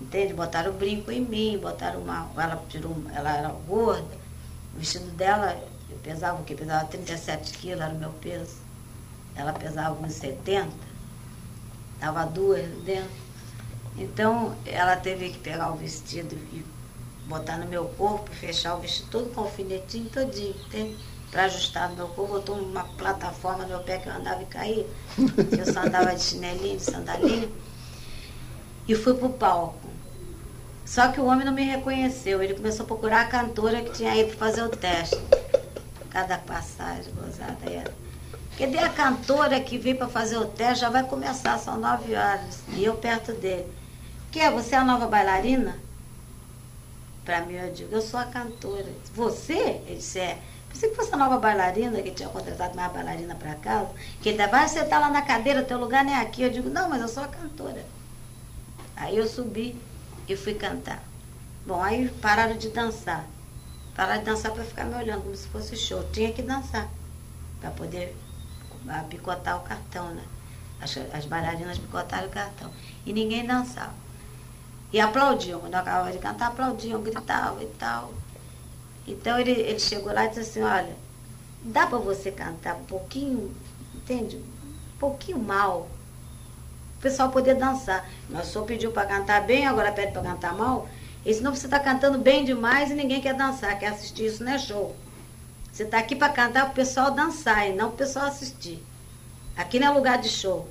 entende? 0.00 0.34
Botaram 0.34 0.72
brinco 0.72 1.10
em 1.10 1.20
mim, 1.20 1.58
botaram 1.58 2.00
uma. 2.00 2.30
Ela, 2.36 2.62
tirou, 2.68 2.94
ela 3.14 3.36
era 3.36 3.48
gorda, 3.48 4.14
o 4.74 4.78
vestido 4.78 5.10
dela, 5.12 5.56
eu 5.96 6.00
pesava 6.02 6.40
o 6.40 6.44
quê? 6.44 6.54
Pesava 6.54 6.84
37 6.84 7.58
quilos, 7.58 7.80
era 7.80 7.94
o 7.94 7.98
meu 7.98 8.10
peso. 8.10 8.56
Ela 9.34 9.52
pesava 9.52 9.98
uns 10.04 10.12
70, 10.12 10.68
dava 11.98 12.24
duas 12.26 12.66
dentro. 12.84 13.26
Então 13.96 14.54
ela 14.66 14.96
teve 14.96 15.30
que 15.30 15.38
pegar 15.38 15.72
o 15.72 15.76
vestido 15.76 16.36
e 16.52 16.64
botar 17.26 17.56
no 17.56 17.66
meu 17.66 17.86
corpo, 17.86 18.30
fechar 18.30 18.76
o 18.76 18.80
vestido 18.80 19.08
todo 19.10 19.34
com 19.34 19.42
alfinetinho 19.42 20.08
todinho? 20.10 20.54
Para 21.30 21.44
ajustar 21.44 21.90
no 21.90 21.96
meu 21.96 22.08
corpo, 22.08 22.34
botou 22.34 22.56
uma 22.56 22.84
plataforma 22.84 23.64
no 23.64 23.70
meu 23.70 23.80
pé 23.80 23.98
que 23.98 24.08
eu 24.08 24.12
andava 24.12 24.42
e 24.42 24.46
caía. 24.46 24.86
Eu 25.58 25.72
só 25.72 25.80
andava 25.80 26.14
de 26.14 26.22
chinelinho, 26.22 26.76
de 26.76 26.84
sandalinha. 26.84 27.48
E 28.86 28.94
fui 28.94 29.14
pro 29.14 29.30
palco. 29.30 29.88
Só 30.84 31.08
que 31.08 31.20
o 31.20 31.24
homem 31.24 31.44
não 31.44 31.52
me 31.52 31.64
reconheceu. 31.64 32.40
Ele 32.40 32.54
começou 32.54 32.84
a 32.84 32.86
procurar 32.86 33.22
a 33.22 33.28
cantora 33.28 33.82
que 33.82 33.90
tinha 33.90 34.14
ido 34.14 34.36
fazer 34.36 34.62
o 34.62 34.68
teste. 34.68 35.16
Cada 36.16 36.38
passagem 36.38 37.12
gozada 37.12 37.70
era. 37.70 37.92
Cadê 38.56 38.78
a 38.78 38.88
cantora 38.88 39.60
que 39.60 39.76
veio 39.76 39.98
para 39.98 40.08
fazer 40.08 40.38
o 40.38 40.46
teste? 40.46 40.80
Já 40.80 40.88
vai 40.88 41.02
começar, 41.02 41.58
são 41.58 41.78
nove 41.78 42.14
horas. 42.14 42.60
E 42.68 42.82
eu 42.82 42.94
perto 42.94 43.34
dele. 43.34 43.70
Que 44.32 44.40
é? 44.40 44.50
Você 44.50 44.74
é 44.74 44.78
a 44.78 44.84
nova 44.84 45.06
bailarina? 45.06 45.78
Para 47.22 47.42
mim, 47.42 47.56
eu 47.56 47.70
digo, 47.70 47.94
eu 47.94 48.00
sou 48.00 48.18
a 48.18 48.24
cantora. 48.24 48.86
Você? 49.14 49.82
Ele 49.86 49.96
disse, 49.96 50.18
é. 50.18 50.38
Pensei 50.70 50.88
que 50.88 50.96
fosse 50.96 51.12
a 51.12 51.18
nova 51.18 51.36
bailarina, 51.36 52.00
que 52.00 52.12
tinha 52.12 52.30
contratado 52.30 52.74
mais 52.74 52.90
bailarina 52.90 53.34
para 53.34 53.54
casa. 53.56 53.90
Que 54.22 54.30
ele 54.30 54.46
vai 54.46 54.66
sentar 54.70 54.98
lá 54.98 55.10
na 55.10 55.20
cadeira, 55.20 55.62
teu 55.64 55.78
lugar 55.78 56.02
nem 56.02 56.14
é 56.14 56.22
aqui. 56.22 56.44
Eu 56.44 56.50
digo, 56.50 56.70
não, 56.70 56.88
mas 56.88 57.02
eu 57.02 57.08
sou 57.08 57.24
a 57.24 57.28
cantora. 57.28 57.84
Aí 58.96 59.18
eu 59.18 59.28
subi 59.28 59.78
e 60.26 60.34
fui 60.34 60.54
cantar. 60.54 61.02
Bom, 61.66 61.82
aí 61.82 62.08
pararam 62.22 62.56
de 62.56 62.70
dançar. 62.70 63.26
Pararam 63.96 64.18
de 64.18 64.26
dançar 64.26 64.52
para 64.52 64.62
ficar 64.62 64.84
me 64.84 64.94
olhando, 64.94 65.22
como 65.22 65.34
se 65.34 65.48
fosse 65.48 65.74
show. 65.74 66.04
Tinha 66.12 66.30
que 66.30 66.42
dançar, 66.42 66.86
para 67.60 67.70
poder 67.70 68.14
ah, 68.88 69.04
picotar 69.08 69.56
o 69.56 69.60
cartão, 69.60 70.10
né? 70.10 70.22
As, 70.80 70.94
as 71.14 71.24
bailarinas 71.24 71.78
picotaram 71.78 72.26
o 72.26 72.30
cartão. 72.30 72.70
E 73.06 73.12
ninguém 73.12 73.46
dançava. 73.46 73.94
E 74.92 75.00
aplaudiam. 75.00 75.60
Quando 75.60 75.72
eu 75.72 75.80
acabava 75.80 76.12
de 76.12 76.18
cantar, 76.18 76.48
aplaudiam, 76.48 77.02
gritavam 77.02 77.62
e 77.62 77.66
tal. 77.78 78.12
Então 79.06 79.38
ele, 79.38 79.52
ele 79.52 79.78
chegou 79.78 80.12
lá 80.12 80.26
e 80.26 80.28
disse 80.28 80.40
assim, 80.40 80.62
olha, 80.62 80.94
dá 81.62 81.86
para 81.86 81.98
você 81.98 82.30
cantar 82.30 82.74
um 82.76 82.84
pouquinho, 82.84 83.54
entende? 83.94 84.36
Um 84.36 84.98
pouquinho 84.98 85.38
mal. 85.38 85.88
O 86.98 87.00
pessoal 87.00 87.30
poder 87.30 87.54
dançar. 87.54 88.06
O 88.28 88.44
senhor 88.44 88.64
pediu 88.66 88.92
para 88.92 89.06
cantar 89.06 89.46
bem, 89.46 89.66
agora 89.66 89.90
pede 89.90 90.12
para 90.12 90.22
cantar 90.22 90.54
mal. 90.54 90.86
E 91.26 91.34
senão 91.34 91.52
você 91.52 91.66
está 91.66 91.80
cantando 91.80 92.18
bem 92.18 92.44
demais 92.44 92.88
e 92.88 92.94
ninguém 92.94 93.20
quer 93.20 93.34
dançar, 93.34 93.76
quer 93.80 93.88
assistir, 93.88 94.26
isso 94.26 94.44
não 94.44 94.52
é 94.52 94.58
show. 94.58 94.94
Você 95.72 95.82
está 95.82 95.98
aqui 95.98 96.14
para 96.14 96.28
cantar 96.32 96.62
para 96.66 96.70
o 96.70 96.74
pessoal 96.74 97.10
dançar 97.10 97.68
e 97.68 97.72
não 97.72 97.88
para 97.88 97.94
o 97.94 97.98
pessoal 97.98 98.26
assistir. 98.26 98.80
Aqui 99.56 99.80
não 99.80 99.88
é 99.88 99.90
lugar 99.90 100.18
de 100.18 100.28
show. 100.28 100.68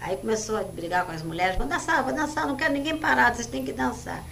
Aí 0.00 0.16
começou 0.16 0.56
a 0.56 0.62
brigar 0.62 1.04
com 1.04 1.10
as 1.10 1.22
mulheres, 1.22 1.58
vou 1.58 1.66
dançar, 1.66 2.04
vou 2.04 2.14
dançar, 2.14 2.46
não 2.46 2.54
quero 2.54 2.72
ninguém 2.72 2.96
parado, 2.96 3.34
vocês 3.36 3.48
têm 3.48 3.64
que 3.64 3.72
dançar. 3.72 4.22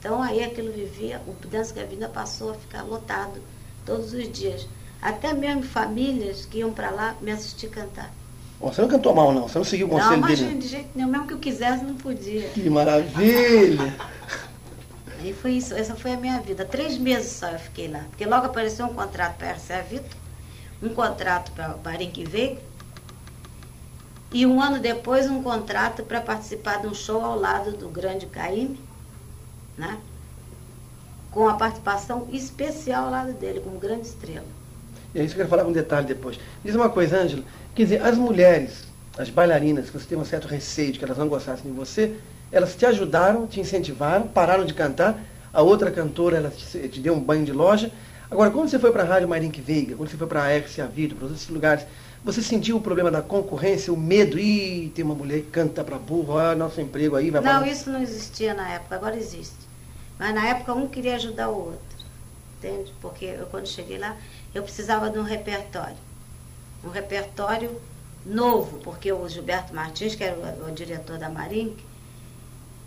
Então 0.00 0.22
aí 0.22 0.42
aquilo 0.42 0.72
vivia, 0.72 1.20
o 1.26 1.32
Dança 1.46 1.74
que 1.74 1.80
a 1.80 1.84
Vida 1.84 2.08
passou 2.08 2.52
a 2.52 2.54
ficar 2.54 2.82
lotado 2.84 3.42
todos 3.84 4.14
os 4.14 4.32
dias. 4.32 4.66
Até 5.02 5.34
mesmo 5.34 5.62
famílias 5.62 6.46
que 6.46 6.58
iam 6.58 6.72
para 6.72 6.88
lá 6.90 7.14
me 7.20 7.30
assistir 7.30 7.68
cantar. 7.68 8.10
Bom, 8.58 8.72
você 8.72 8.80
não 8.80 8.88
cantou 8.88 9.14
mal, 9.14 9.30
não. 9.30 9.46
Você 9.46 9.58
não 9.58 9.64
seguiu 9.64 9.86
o 9.86 9.90
Não, 9.90 9.98
conselho 9.98 10.16
imagina, 10.18 10.48
dele. 10.48 10.60
de 10.60 10.68
jeito 10.68 10.88
nenhum, 10.94 11.08
mesmo 11.10 11.26
que 11.26 11.34
eu 11.34 11.38
quisesse, 11.38 11.84
não 11.84 11.96
podia. 11.96 12.48
Que 12.48 12.70
maravilha! 12.70 13.94
Aí 15.24 15.32
foi 15.32 15.52
isso, 15.52 15.72
essa 15.72 15.94
foi 15.94 16.12
a 16.12 16.18
minha 16.18 16.38
vida. 16.42 16.66
Três 16.66 16.98
meses 16.98 17.32
só 17.32 17.48
eu 17.48 17.58
fiquei 17.58 17.88
lá. 17.88 18.04
Porque 18.10 18.26
logo 18.26 18.44
apareceu 18.44 18.84
um 18.84 18.92
contrato 18.92 19.38
para 19.38 19.52
RCA 19.52 19.82
Vitor, 19.82 20.10
um 20.82 20.90
contrato 20.90 21.50
para 21.52 21.68
Barim 21.68 22.10
que 22.10 22.24
veio, 22.24 22.58
e 24.30 24.44
um 24.44 24.60
ano 24.60 24.78
depois 24.78 25.26
um 25.30 25.42
contrato 25.42 26.02
para 26.02 26.20
participar 26.20 26.82
de 26.82 26.88
um 26.88 26.94
show 26.94 27.24
ao 27.24 27.38
lado 27.38 27.72
do 27.72 27.88
grande 27.88 28.26
Caíme, 28.26 28.78
né? 29.78 29.98
Com 31.30 31.48
a 31.48 31.54
participação 31.54 32.28
especial 32.30 33.06
ao 33.06 33.10
lado 33.10 33.32
dele, 33.32 33.60
como 33.60 33.78
grande 33.78 34.06
estrela. 34.06 34.44
E 35.14 35.20
é 35.20 35.24
isso 35.24 35.34
que 35.34 35.40
eu 35.40 35.46
quero 35.46 35.48
falar 35.48 35.64
com 35.64 35.72
detalhe 35.72 36.06
depois. 36.06 36.38
Diz 36.62 36.74
uma 36.74 36.90
coisa, 36.90 37.22
Ângela. 37.22 37.44
Quer 37.74 37.84
dizer, 37.84 38.02
as 38.02 38.18
mulheres, 38.18 38.84
as 39.16 39.30
bailarinas, 39.30 39.88
que 39.88 39.98
você 39.98 40.04
tem 40.04 40.18
um 40.18 40.24
certo 40.24 40.48
receio 40.48 40.92
de 40.92 40.98
que 40.98 41.04
elas 41.06 41.16
não 41.16 41.28
gostassem 41.28 41.70
de 41.70 41.74
você, 41.74 42.14
elas 42.50 42.74
te 42.74 42.86
ajudaram, 42.86 43.46
te 43.46 43.60
incentivaram, 43.60 44.26
pararam 44.26 44.64
de 44.64 44.74
cantar. 44.74 45.18
A 45.52 45.62
outra 45.62 45.90
cantora, 45.90 46.36
ela 46.36 46.50
te, 46.50 46.88
te 46.88 47.00
deu 47.00 47.14
um 47.14 47.20
banho 47.20 47.44
de 47.44 47.52
loja. 47.52 47.90
Agora, 48.30 48.50
quando 48.50 48.68
você 48.68 48.78
foi 48.78 48.90
para 48.90 49.02
a 49.02 49.06
Rádio 49.06 49.28
Marink 49.28 49.60
Veiga, 49.60 49.94
quando 49.96 50.10
você 50.10 50.16
foi 50.16 50.26
para 50.26 50.44
a 50.44 50.56
Ex 50.56 50.78
Avito, 50.78 51.14
para 51.14 51.26
outros 51.26 51.48
lugares, 51.48 51.86
você 52.24 52.40
sentiu 52.40 52.78
o 52.78 52.80
problema 52.80 53.10
da 53.10 53.20
concorrência, 53.20 53.92
o 53.92 53.96
medo? 53.96 54.38
Ih, 54.38 54.90
tem 54.94 55.04
uma 55.04 55.14
mulher 55.14 55.40
que 55.42 55.50
canta 55.50 55.84
para 55.84 55.98
burro, 55.98 56.38
ah, 56.38 56.54
nosso 56.54 56.80
emprego 56.80 57.16
aí 57.16 57.30
vai 57.30 57.42
Não, 57.42 57.60
pra... 57.60 57.68
isso 57.70 57.90
não 57.90 58.00
existia 58.02 58.54
na 58.54 58.68
época, 58.70 58.94
agora 58.96 59.16
existe. 59.16 59.54
Mas 60.18 60.34
na 60.34 60.48
época 60.48 60.72
um 60.72 60.88
queria 60.88 61.16
ajudar 61.16 61.50
o 61.50 61.66
outro. 61.66 61.94
Entende? 62.58 62.92
Porque 63.00 63.26
eu 63.26 63.46
quando 63.46 63.66
cheguei 63.66 63.98
lá, 63.98 64.16
eu 64.54 64.62
precisava 64.62 65.10
de 65.10 65.18
um 65.18 65.22
repertório. 65.22 65.96
Um 66.82 66.88
repertório 66.88 67.70
novo, 68.24 68.78
porque 68.78 69.12
o 69.12 69.28
Gilberto 69.28 69.74
Martins, 69.74 70.14
que 70.14 70.24
era 70.24 70.36
o, 70.36 70.68
o 70.68 70.72
diretor 70.72 71.18
da 71.18 71.28
Marink, 71.28 71.76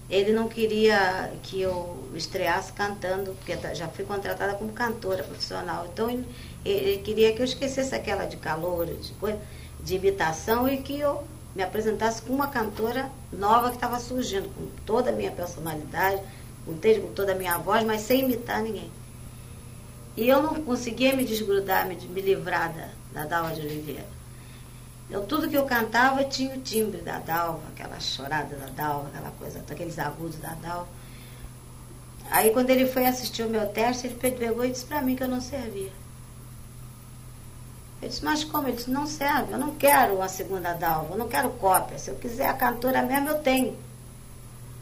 ele 0.09 0.31
não 0.31 0.47
queria 0.47 1.33
que 1.43 1.61
eu 1.61 2.07
estreasse 2.15 2.71
cantando, 2.71 3.33
porque 3.33 3.57
já 3.75 3.87
fui 3.89 4.05
contratada 4.05 4.53
como 4.53 4.71
cantora 4.71 5.23
profissional. 5.23 5.87
Então 5.91 6.09
ele, 6.09 6.25
ele 6.63 6.97
queria 6.99 7.33
que 7.33 7.41
eu 7.41 7.45
esquecesse 7.45 7.93
aquela 7.93 8.25
de 8.25 8.37
calor, 8.37 8.85
de 8.85 9.11
coisa, 9.13 9.39
de 9.81 9.95
imitação 9.95 10.67
e 10.67 10.77
que 10.77 10.99
eu 10.99 11.23
me 11.53 11.61
apresentasse 11.61 12.21
com 12.21 12.33
uma 12.33 12.47
cantora 12.47 13.11
nova 13.31 13.69
que 13.69 13.75
estava 13.75 13.99
surgindo, 13.99 14.47
com 14.49 14.67
toda 14.85 15.09
a 15.09 15.13
minha 15.13 15.31
personalidade, 15.31 16.21
com, 16.65 16.73
com 16.73 17.13
toda 17.13 17.33
a 17.33 17.35
minha 17.35 17.57
voz, 17.57 17.83
mas 17.83 18.01
sem 18.01 18.21
imitar 18.21 18.61
ninguém. 18.61 18.89
E 20.15 20.27
eu 20.27 20.41
não 20.41 20.63
conseguia 20.63 21.15
me 21.15 21.25
desgrudar, 21.25 21.87
me, 21.87 21.95
me 21.95 22.21
livrar 22.21 22.73
da, 22.73 22.89
da 23.13 23.27
Dalva 23.27 23.53
de 23.53 23.61
Oliveira. 23.61 24.16
Eu, 25.09 25.25
tudo 25.25 25.49
que 25.49 25.55
eu 25.55 25.65
cantava 25.65 26.23
tinha 26.25 26.53
o 26.55 26.61
timbre 26.61 27.01
da 27.01 27.19
Dalva, 27.19 27.61
aquela 27.69 27.99
chorada 27.99 28.55
da 28.57 28.67
Dalva, 28.67 29.07
aquela 29.07 29.31
coisa, 29.31 29.59
aqueles 29.59 29.97
agudos 29.97 30.37
da 30.37 30.53
Dalva. 30.55 30.87
Aí 32.29 32.51
quando 32.51 32.69
ele 32.69 32.85
foi 32.85 33.05
assistir 33.05 33.43
o 33.43 33.49
meu 33.49 33.67
teste, 33.69 34.07
ele 34.07 34.15
pegou 34.15 34.65
e 34.65 34.71
disse 34.71 34.85
para 34.85 35.01
mim 35.01 35.15
que 35.15 35.23
eu 35.23 35.29
não 35.29 35.39
servia. 35.39 35.91
Eu 38.01 38.09
disse, 38.09 38.23
mas 38.23 38.43
como? 38.43 38.67
Ele 38.67 38.75
disse, 38.75 38.91
não 38.91 39.07
serve, 39.07 39.53
eu 39.53 39.57
não 39.57 39.75
quero 39.75 40.15
uma 40.15 40.27
segunda 40.27 40.73
Dalva, 40.73 41.13
eu 41.13 41.17
não 41.17 41.27
quero 41.27 41.49
cópia. 41.51 41.97
Se 41.97 42.11
eu 42.11 42.15
quiser 42.15 42.47
a 42.47 42.53
cantora 42.53 43.01
mesmo, 43.01 43.29
eu 43.29 43.39
tenho. 43.39 43.77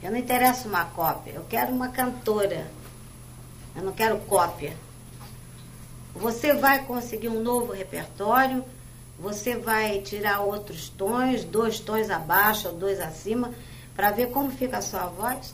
Eu 0.02 0.12
não 0.12 0.18
interessa 0.18 0.68
uma 0.68 0.86
cópia, 0.86 1.34
eu 1.34 1.46
quero 1.48 1.72
uma 1.72 1.90
cantora. 1.90 2.68
Eu 3.76 3.84
não 3.84 3.94
quero 3.94 4.18
cópia. 4.20 4.76
Você 6.16 6.54
vai 6.54 6.84
conseguir 6.86 7.30
um 7.30 7.42
novo 7.42 7.74
repertório, 7.74 8.66
você 9.18 9.56
vai 9.58 10.00
tirar 10.02 10.42
outros 10.42 10.90
tons, 10.90 11.44
dois 11.44 11.80
tons 11.80 12.10
abaixo 12.10 12.68
ou 12.68 12.76
dois 12.76 13.00
acima, 13.00 13.52
para 13.96 14.12
ver 14.12 14.32
como 14.32 14.52
fica 14.52 14.78
a 14.78 14.82
sua 14.82 15.06
voz. 15.06 15.54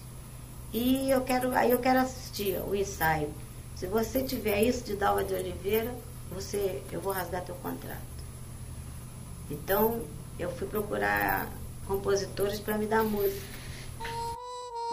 E 0.74 1.10
eu 1.10 1.22
quero, 1.22 1.56
aí 1.56 1.72
eu 1.72 1.80
quero 1.80 2.00
assistir 2.00 2.60
o 2.68 2.76
ensaio. 2.76 3.30
Se 3.76 3.88
você 3.88 4.24
tiver 4.24 4.64
isso 4.64 4.84
de 4.84 4.96
Dalva 4.96 5.24
de 5.24 5.34
Oliveira, 5.34 5.94
você, 6.32 6.82
eu 6.92 7.02
vou 7.02 7.14
rasgar 7.14 7.44
teu 7.44 7.56
contrato. 7.56 8.00
Então, 9.50 10.00
eu 10.40 10.50
fui 10.52 10.68
procurar 10.68 11.52
compositores 11.88 12.60
para 12.60 12.78
me 12.78 12.86
dar 12.86 13.04
música. 13.04 13.42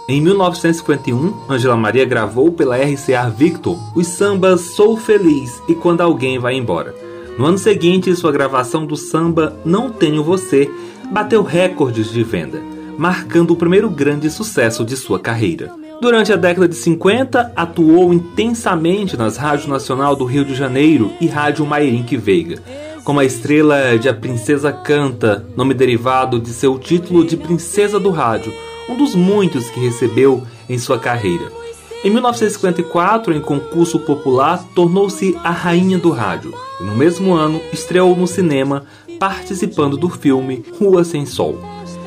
Em 0.09 0.20
1951, 0.20 1.50
Angela 1.50 1.76
Maria 1.76 2.04
gravou 2.04 2.50
pela 2.50 2.76
RCA 2.76 3.28
Victor 3.28 3.78
os 3.96 4.07
sambas 4.09 4.62
Sou 4.74 4.96
Feliz 4.96 5.62
e 5.68 5.74
Quando 5.74 6.00
Alguém 6.00 6.38
Vai 6.38 6.54
Embora. 6.54 7.08
No 7.38 7.46
ano 7.46 7.57
seguinte, 7.57 8.14
sua 8.16 8.33
gravação 8.33 8.85
do 8.85 8.96
samba 8.96 9.57
Não 9.64 9.90
Tenho 9.90 10.24
Você 10.24 10.68
bateu 11.12 11.40
recordes 11.44 12.11
de 12.11 12.24
venda, 12.24 12.61
marcando 12.98 13.53
o 13.53 13.57
primeiro 13.57 13.88
grande 13.88 14.29
sucesso 14.29 14.85
de 14.85 14.96
sua 14.96 15.20
carreira. 15.20 15.72
Durante 16.01 16.33
a 16.33 16.37
década 16.37 16.66
de 16.66 16.74
50, 16.74 17.53
atuou 17.55 18.12
intensamente 18.12 19.16
nas 19.16 19.37
Rádio 19.37 19.68
Nacional 19.68 20.16
do 20.16 20.24
Rio 20.24 20.44
de 20.44 20.53
Janeiro 20.53 21.12
e 21.20 21.29
Rádio 21.29 21.64
Mairink 21.64 22.16
Veiga, 22.16 22.61
como 23.05 23.20
a 23.20 23.24
estrela 23.24 23.96
de 23.96 24.09
A 24.09 24.14
Princesa 24.14 24.72
Canta, 24.72 25.46
nome 25.57 25.74
derivado 25.74 26.40
de 26.40 26.51
seu 26.51 26.77
título 26.77 27.24
de 27.24 27.37
Princesa 27.37 28.01
do 28.01 28.11
Rádio, 28.11 28.53
um 28.88 28.96
dos 28.96 29.14
muitos 29.14 29.70
que 29.70 29.79
recebeu 29.79 30.42
em 30.68 30.77
sua 30.77 30.98
carreira. 30.98 31.67
Em 32.05 32.11
1954, 32.11 33.35
em 33.35 33.41
concurso 33.41 33.99
popular, 33.99 34.65
tornou-se 34.73 35.37
a 35.43 35.51
rainha 35.51 35.99
do 35.99 36.11
rádio 36.11 36.55
e 36.81 36.85
no 36.85 36.95
mesmo 36.95 37.35
ano 37.35 37.61
estreou 37.73 38.15
no 38.15 38.27
cinema, 38.27 38.85
participando 39.19 39.97
do 39.97 40.09
filme 40.09 40.65
Rua 40.79 41.03
Sem 41.03 41.27
Sol. 41.27 41.59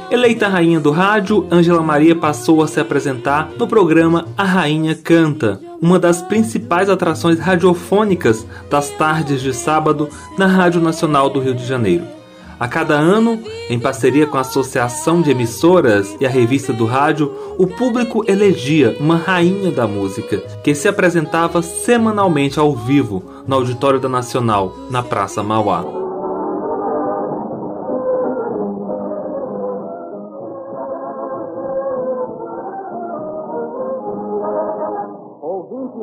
Eleita 0.09 0.47
rainha 0.47 0.79
do 0.79 0.91
rádio, 0.91 1.45
Ângela 1.51 1.81
Maria 1.81 2.15
passou 2.15 2.63
a 2.63 2.67
se 2.67 2.79
apresentar 2.79 3.51
no 3.57 3.67
programa 3.67 4.27
A 4.37 4.45
Rainha 4.45 4.95
Canta, 4.95 5.59
uma 5.81 5.99
das 5.99 6.21
principais 6.21 6.89
atrações 6.89 7.39
radiofônicas 7.39 8.45
das 8.69 8.89
tardes 8.91 9.41
de 9.41 9.53
sábado 9.53 10.07
na 10.37 10.47
Rádio 10.47 10.79
Nacional 10.79 11.29
do 11.29 11.41
Rio 11.41 11.53
de 11.53 11.65
Janeiro. 11.65 12.20
A 12.61 12.67
cada 12.67 12.93
ano, 12.93 13.39
em 13.71 13.79
parceria 13.79 14.27
com 14.27 14.37
a 14.37 14.41
Associação 14.41 15.19
de 15.19 15.31
Emissoras 15.31 16.15
e 16.19 16.27
a 16.27 16.29
Revista 16.29 16.71
do 16.71 16.85
Rádio, 16.85 17.33
o 17.57 17.65
público 17.65 18.23
elegia 18.27 18.95
uma 18.99 19.15
rainha 19.15 19.71
da 19.71 19.87
música, 19.87 20.37
que 20.63 20.75
se 20.75 20.87
apresentava 20.87 21.63
semanalmente 21.63 22.59
ao 22.59 22.73
vivo 22.73 23.23
no 23.47 23.55
Auditório 23.55 23.99
da 23.99 24.07
Nacional, 24.07 24.73
na 24.91 25.01
Praça 25.01 25.41
Mauá. 25.41 25.83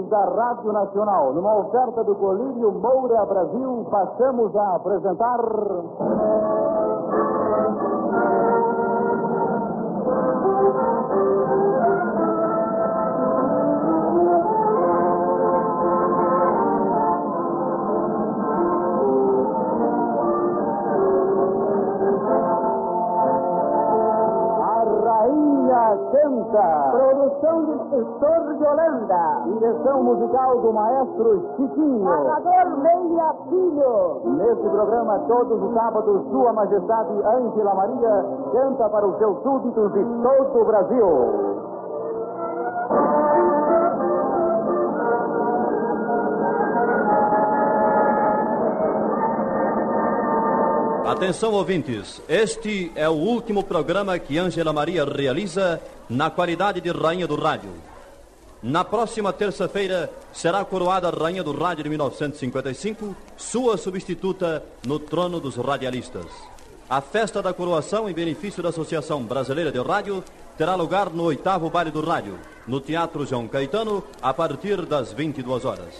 Da 0.08 0.24
Rádio 0.24 0.72
Nacional, 0.72 1.34
numa 1.34 1.54
oferta 1.58 2.02
do 2.02 2.14
Colírio 2.14 2.72
Moura 2.72 3.26
Brasil, 3.26 3.86
passamos 3.90 4.56
a 4.56 4.76
apresentar. 4.76 5.38
Canta. 26.48 26.90
Produção 26.90 27.64
de 27.64 27.72
Estor 27.96 28.54
de 28.54 28.64
Holanda. 28.64 29.42
Direção 29.44 30.02
musical 30.02 30.60
do 30.60 30.72
maestro 30.72 31.48
Chiquinho. 31.56 32.04
Narrador 32.04 32.76
Meia 33.18 33.34
Filho. 33.48 34.22
Neste 34.36 34.68
programa, 34.68 35.18
todos 35.26 35.60
os 35.60 35.74
sábados, 35.74 36.22
Sua 36.30 36.52
Majestade 36.52 37.12
Ângela 37.24 37.74
Maria 37.74 38.24
canta 38.52 38.88
para 38.88 39.06
os 39.08 39.18
seus 39.18 39.42
súditos 39.42 39.92
de 39.92 40.04
todo 40.04 40.60
o 40.60 40.64
Brasil. 40.64 41.48
Atenção 51.04 51.52
ouvintes, 51.54 52.22
este 52.28 52.92
é 52.94 53.08
o 53.08 53.12
último 53.12 53.64
programa 53.64 54.16
que 54.20 54.38
Ângela 54.38 54.72
Maria 54.72 55.04
realiza 55.04 55.80
na 56.08 56.30
qualidade 56.30 56.80
de 56.80 56.92
Rainha 56.92 57.26
do 57.26 57.34
Rádio. 57.34 57.70
Na 58.62 58.82
próxima 58.82 59.32
terça-feira 59.32 60.10
será 60.32 60.64
coroada 60.64 61.10
Rainha 61.10 61.44
do 61.44 61.56
Rádio 61.56 61.84
de 61.84 61.90
1955, 61.90 63.14
sua 63.36 63.76
substituta 63.76 64.64
no 64.84 64.98
trono 64.98 65.38
dos 65.38 65.54
radialistas. 65.54 66.26
A 66.90 67.00
festa 67.00 67.40
da 67.40 67.52
coroação 67.52 68.08
em 68.08 68.12
benefício 68.12 68.60
da 68.60 68.70
Associação 68.70 69.22
Brasileira 69.22 69.70
de 69.70 69.78
Rádio 69.80 70.24
terá 70.56 70.74
lugar 70.74 71.08
no 71.10 71.22
oitavo 71.22 71.70
baile 71.70 71.92
do 71.92 72.00
rádio, 72.00 72.36
no 72.66 72.80
Teatro 72.80 73.24
João 73.24 73.46
Caetano, 73.46 74.02
a 74.20 74.34
partir 74.34 74.84
das 74.84 75.12
22 75.12 75.64
horas. 75.64 75.94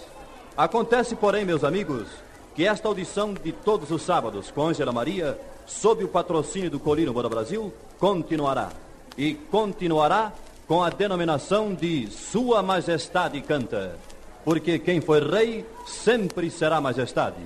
Acontece, 0.57 1.15
porém, 1.15 1.45
meus 1.45 1.63
amigos, 1.63 2.09
que 2.55 2.67
esta 2.67 2.89
audição 2.89 3.33
de 3.33 3.53
todos 3.53 3.89
os 3.89 4.01
sábados 4.01 4.51
com 4.51 4.67
Ângela 4.67 4.91
Maria, 4.91 5.39
sob 5.65 6.03
o 6.03 6.09
patrocínio 6.09 6.69
do 6.69 6.79
Colino 6.79 7.13
Moura 7.13 7.29
Brasil, 7.29 7.71
continuará. 7.97 8.69
E 9.17 9.33
continuará 9.33 10.33
com 10.69 10.81
a 10.81 10.89
denominação 10.89 11.73
de 11.73 12.07
Sua 12.07 12.63
Majestade 12.63 13.41
Canta. 13.41 13.97
Porque 14.45 14.79
quem 14.79 15.01
foi 15.01 15.19
rei 15.19 15.65
sempre 15.85 16.49
será 16.49 16.79
majestade. 16.79 17.43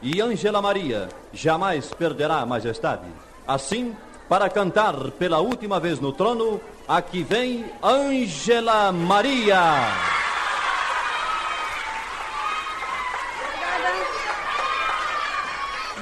E 0.00 0.20
Ângela 0.20 0.60
Maria 0.60 1.08
jamais 1.32 1.94
perderá 1.94 2.38
a 2.38 2.46
majestade. 2.46 3.06
Assim, 3.46 3.94
para 4.28 4.50
cantar 4.50 5.12
pela 5.12 5.38
última 5.38 5.78
vez 5.78 6.00
no 6.00 6.12
trono, 6.12 6.60
Aqui 6.88 7.22
vem 7.22 7.64
Ângela 7.82 8.90
Maria. 8.90 9.60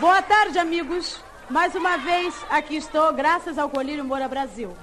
Boa 0.00 0.22
tarde, 0.22 0.58
amigos. 0.58 1.20
Mais 1.50 1.74
uma 1.74 1.98
vez 1.98 2.34
aqui 2.48 2.76
estou, 2.76 3.12
graças 3.12 3.58
ao 3.58 3.68
Colírio 3.68 4.04
Moura 4.04 4.26
Brasil. 4.26 4.74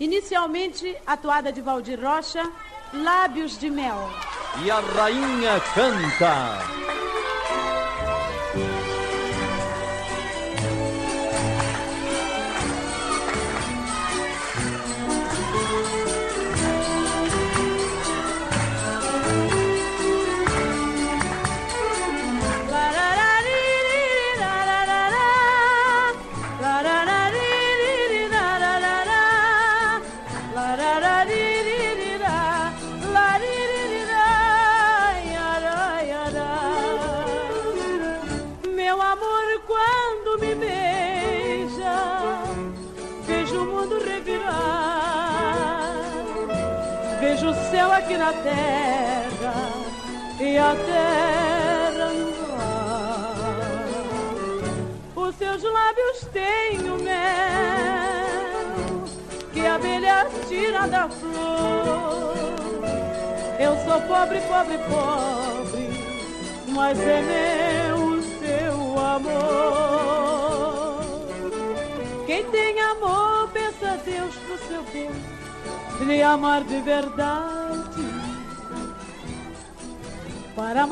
Inicialmente, 0.00 0.96
a 1.06 1.16
toada 1.16 1.52
de 1.52 1.62
Valdir 1.62 2.00
Rocha, 2.00 2.50
Lábios 2.92 3.58
de 3.58 3.70
Mel. 3.70 4.10
E 4.64 4.70
a 4.70 4.80
rainha 4.80 5.60
canta. 5.74 6.93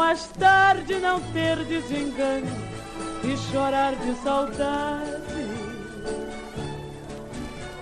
Mais 0.02 0.26
tarde 0.36 0.96
não 0.96 1.20
ter 1.32 1.56
desengano 1.64 2.50
e 3.22 3.36
chorar 3.36 3.94
de 3.94 4.12
saudade. 4.16 5.46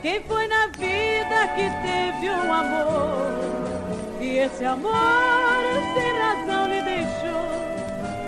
Quem 0.03 0.23
foi 0.25 0.47
na 0.47 0.67
vida 0.67 1.49
que 1.57 1.71
teve 1.81 2.29
um 2.29 2.53
amor 2.53 4.21
e 4.21 4.37
esse 4.37 4.67
amor 4.67 4.93
sem 5.95 6.13
razão 6.19 6.67
lhe 6.69 6.83
deixou 6.83 7.49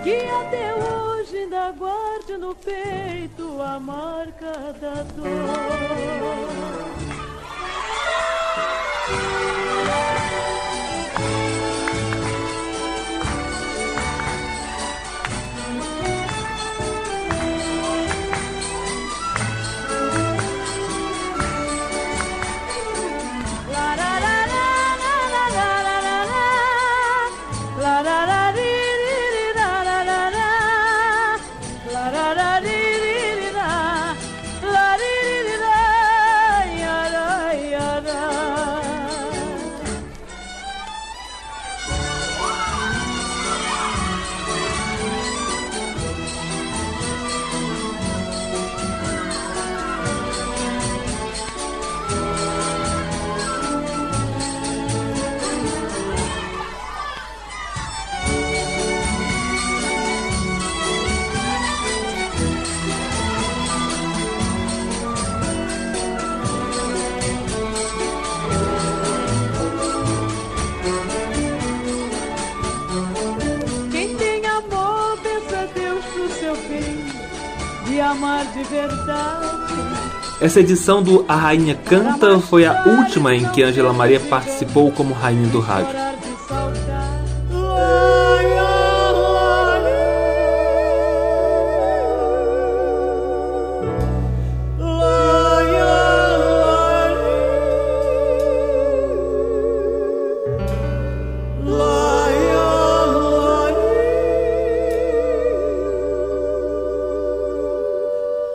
que 0.03 0.27
até 0.41 0.73
hoje 0.73 1.37
ainda 1.37 1.71
guarde 1.73 2.37
no 2.37 2.55
peito 2.55 3.61
a 3.61 3.79
marca 3.79 4.73
da 4.81 5.03
dor. 5.15 5.93
Essa 80.43 80.59
edição 80.59 81.01
do 81.01 81.23
A 81.25 81.37
Rainha 81.37 81.73
Canta 81.73 82.37
foi 82.37 82.65
a 82.65 82.83
última 82.83 83.33
em 83.33 83.45
que 83.51 83.63
Angela 83.63 83.93
Maria 83.93 84.19
participou 84.19 84.91
como 84.91 85.13
rainha 85.13 85.47
do 85.47 85.61
rádio. 85.61 86.02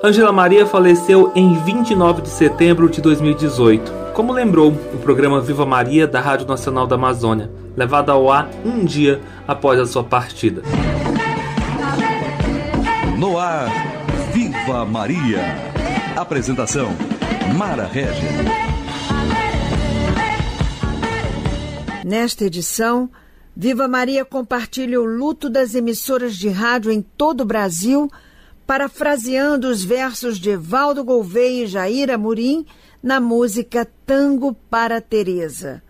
Angela 0.09 0.33
Maria 0.33 0.65
faleceu 0.65 1.31
em 1.35 1.53
29 1.65 2.23
de 2.23 2.31
setembro 2.31 2.89
de 2.89 3.03
2018, 3.03 3.93
como 4.15 4.33
lembrou 4.33 4.71
o 4.71 4.99
programa 5.01 5.39
Viva 5.39 5.67
Maria 5.67 6.07
da 6.07 6.19
Rádio 6.19 6.47
Nacional 6.47 6.87
da 6.87 6.95
Amazônia, 6.95 7.51
levado 7.77 8.09
ao 8.09 8.33
ar 8.33 8.49
um 8.65 8.87
dia 8.87 9.21
após 9.47 9.79
a 9.79 9.85
sua 9.85 10.03
partida. 10.03 10.63
No 13.19 13.39
ar, 13.39 13.69
Viva 14.33 14.83
Maria. 14.87 15.43
Apresentação: 16.17 16.89
Mara 17.55 17.85
Regis. 17.85 18.25
Nesta 22.03 22.47
edição, 22.47 23.11
Viva 23.55 23.87
Maria 23.87 24.25
compartilha 24.25 24.99
o 25.03 25.05
luto 25.05 25.51
das 25.51 25.75
emissoras 25.75 26.35
de 26.35 26.49
rádio 26.49 26.91
em 26.91 27.03
todo 27.03 27.43
o 27.43 27.45
Brasil, 27.47 28.11
parafraseando 28.69 29.67
os 29.67 29.83
versos 29.83 30.39
de 30.39 30.51
Evaldo 30.51 31.03
Gouveia 31.03 31.65
e 31.65 31.67
Jair 31.67 32.11
Amorim 32.11 32.67
na 33.03 33.19
música 33.19 33.89
Tango 34.05 34.53
para 34.53 35.01
Teresa. 35.01 35.83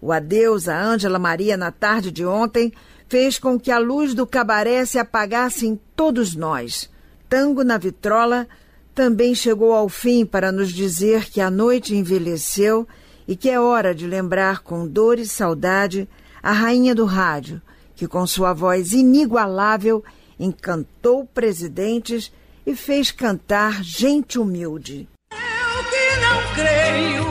O 0.00 0.10
adeus 0.10 0.68
a 0.68 0.76
Ângela 0.76 1.20
Maria 1.20 1.56
na 1.56 1.70
tarde 1.70 2.10
de 2.10 2.26
ontem 2.26 2.72
fez 3.06 3.38
com 3.38 3.60
que 3.60 3.70
a 3.70 3.78
luz 3.78 4.12
do 4.12 4.26
cabaré 4.26 4.84
se 4.84 4.98
apagasse 4.98 5.68
em 5.68 5.80
todos 5.94 6.34
nós. 6.34 6.90
Tango 7.28 7.62
na 7.62 7.78
Vitrola 7.78 8.48
também 8.92 9.32
chegou 9.32 9.72
ao 9.72 9.88
fim 9.88 10.26
para 10.26 10.50
nos 10.50 10.72
dizer 10.72 11.30
que 11.30 11.40
a 11.40 11.48
noite 11.48 11.94
envelheceu 11.94 12.88
e 13.28 13.36
que 13.36 13.48
é 13.48 13.60
hora 13.60 13.94
de 13.94 14.04
lembrar 14.04 14.64
com 14.64 14.84
dor 14.84 15.20
e 15.20 15.26
saudade 15.26 16.08
a 16.42 16.50
rainha 16.50 16.92
do 16.92 17.04
rádio, 17.04 17.62
que 17.94 18.08
com 18.08 18.26
sua 18.26 18.52
voz 18.52 18.92
inigualável 18.92 20.02
encantou 20.38 21.24
presidentes 21.26 22.32
e 22.66 22.74
fez 22.74 23.10
cantar 23.10 23.82
gente 23.82 24.38
humilde. 24.38 25.08
Eu 25.30 25.84
que 25.84 26.20
não 26.20 26.54
creio, 26.54 27.24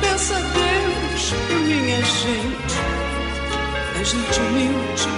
pensa 0.00 0.34
Deus, 0.34 1.32
minha 1.64 2.02
gente, 2.02 2.74
é 4.00 4.04
gente 4.04 4.40
humilde, 4.40 5.08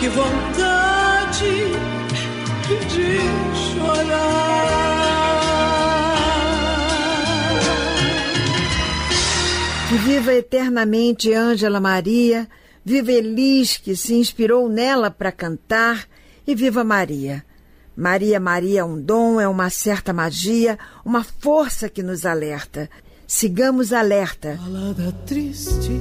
que 0.00 0.08
vontade 0.08 1.94
de 2.88 3.18
chorar. 3.70 4.34
Viva 10.04 10.34
eternamente 10.34 11.32
Ângela 11.32 11.80
Maria, 11.80 12.48
viva 12.84 13.12
Elis, 13.12 13.76
que 13.76 13.96
se 13.96 14.14
inspirou 14.14 14.68
nela 14.68 15.10
para 15.10 15.32
cantar, 15.32 16.06
e 16.46 16.54
viva 16.54 16.84
Maria. 16.84 17.44
Maria 17.96 18.38
Maria 18.40 18.80
é 18.80 18.84
um 18.84 19.00
dom, 19.00 19.40
é 19.40 19.48
uma 19.48 19.70
certa 19.70 20.12
magia, 20.12 20.78
uma 21.04 21.24
força 21.24 21.88
que 21.88 22.02
nos 22.02 22.26
alerta. 22.26 22.90
Sigamos 23.26 23.92
alerta. 23.92 24.58
Balada 24.60 25.12
triste 25.24 26.00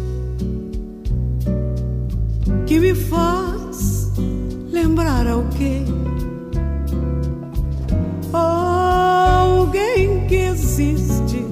que 2.66 2.80
me 2.80 2.96
faz 2.96 4.12
lembrar 4.72 5.28
alguém. 5.28 5.86
Alguém 8.34 10.26
que 10.28 10.36
existe, 10.36 11.46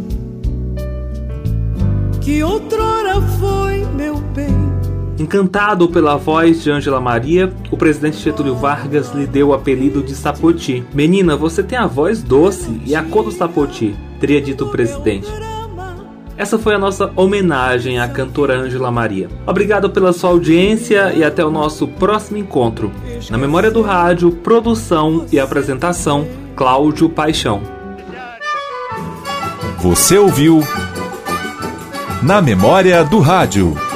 que 2.21 2.43
outrora 2.43 3.21
foi 3.39 3.85
meu 3.93 4.17
bem. 4.17 4.70
Encantado 5.19 5.87
pela 5.87 6.15
voz 6.15 6.63
de 6.63 6.71
Ângela 6.71 6.99
Maria, 6.99 7.53
o 7.69 7.77
presidente 7.77 8.17
Getúlio 8.17 8.55
Vargas 8.55 9.13
lhe 9.13 9.27
deu 9.27 9.49
o 9.49 9.53
apelido 9.53 10.01
de 10.01 10.15
Sapoti. 10.15 10.83
Menina, 10.93 11.35
você 11.35 11.61
tem 11.61 11.77
a 11.77 11.85
voz 11.85 12.23
doce 12.23 12.81
e 12.85 12.95
a 12.95 13.03
cor 13.03 13.23
do 13.23 13.31
Sapoti, 13.31 13.95
teria 14.19 14.41
dito 14.41 14.65
o 14.65 14.69
presidente. 14.69 15.27
Essa 16.37 16.57
foi 16.57 16.73
a 16.73 16.79
nossa 16.79 17.11
homenagem 17.15 17.99
à 17.99 18.07
cantora 18.07 18.57
Ângela 18.57 18.89
Maria. 18.89 19.29
Obrigado 19.45 19.91
pela 19.91 20.11
sua 20.11 20.31
audiência 20.31 21.13
e 21.13 21.23
até 21.23 21.45
o 21.45 21.51
nosso 21.51 21.87
próximo 21.87 22.39
encontro. 22.39 22.91
Na 23.29 23.37
Memória 23.37 23.69
do 23.69 23.83
Rádio, 23.83 24.31
produção 24.31 25.27
e 25.31 25.39
apresentação, 25.39 26.27
Cláudio 26.55 27.07
Paixão. 27.09 27.61
Você 29.77 30.17
ouviu 30.17 30.63
Na 32.23 32.41
Memória 32.41 33.03
do 33.03 33.19
Rádio. 33.19 33.90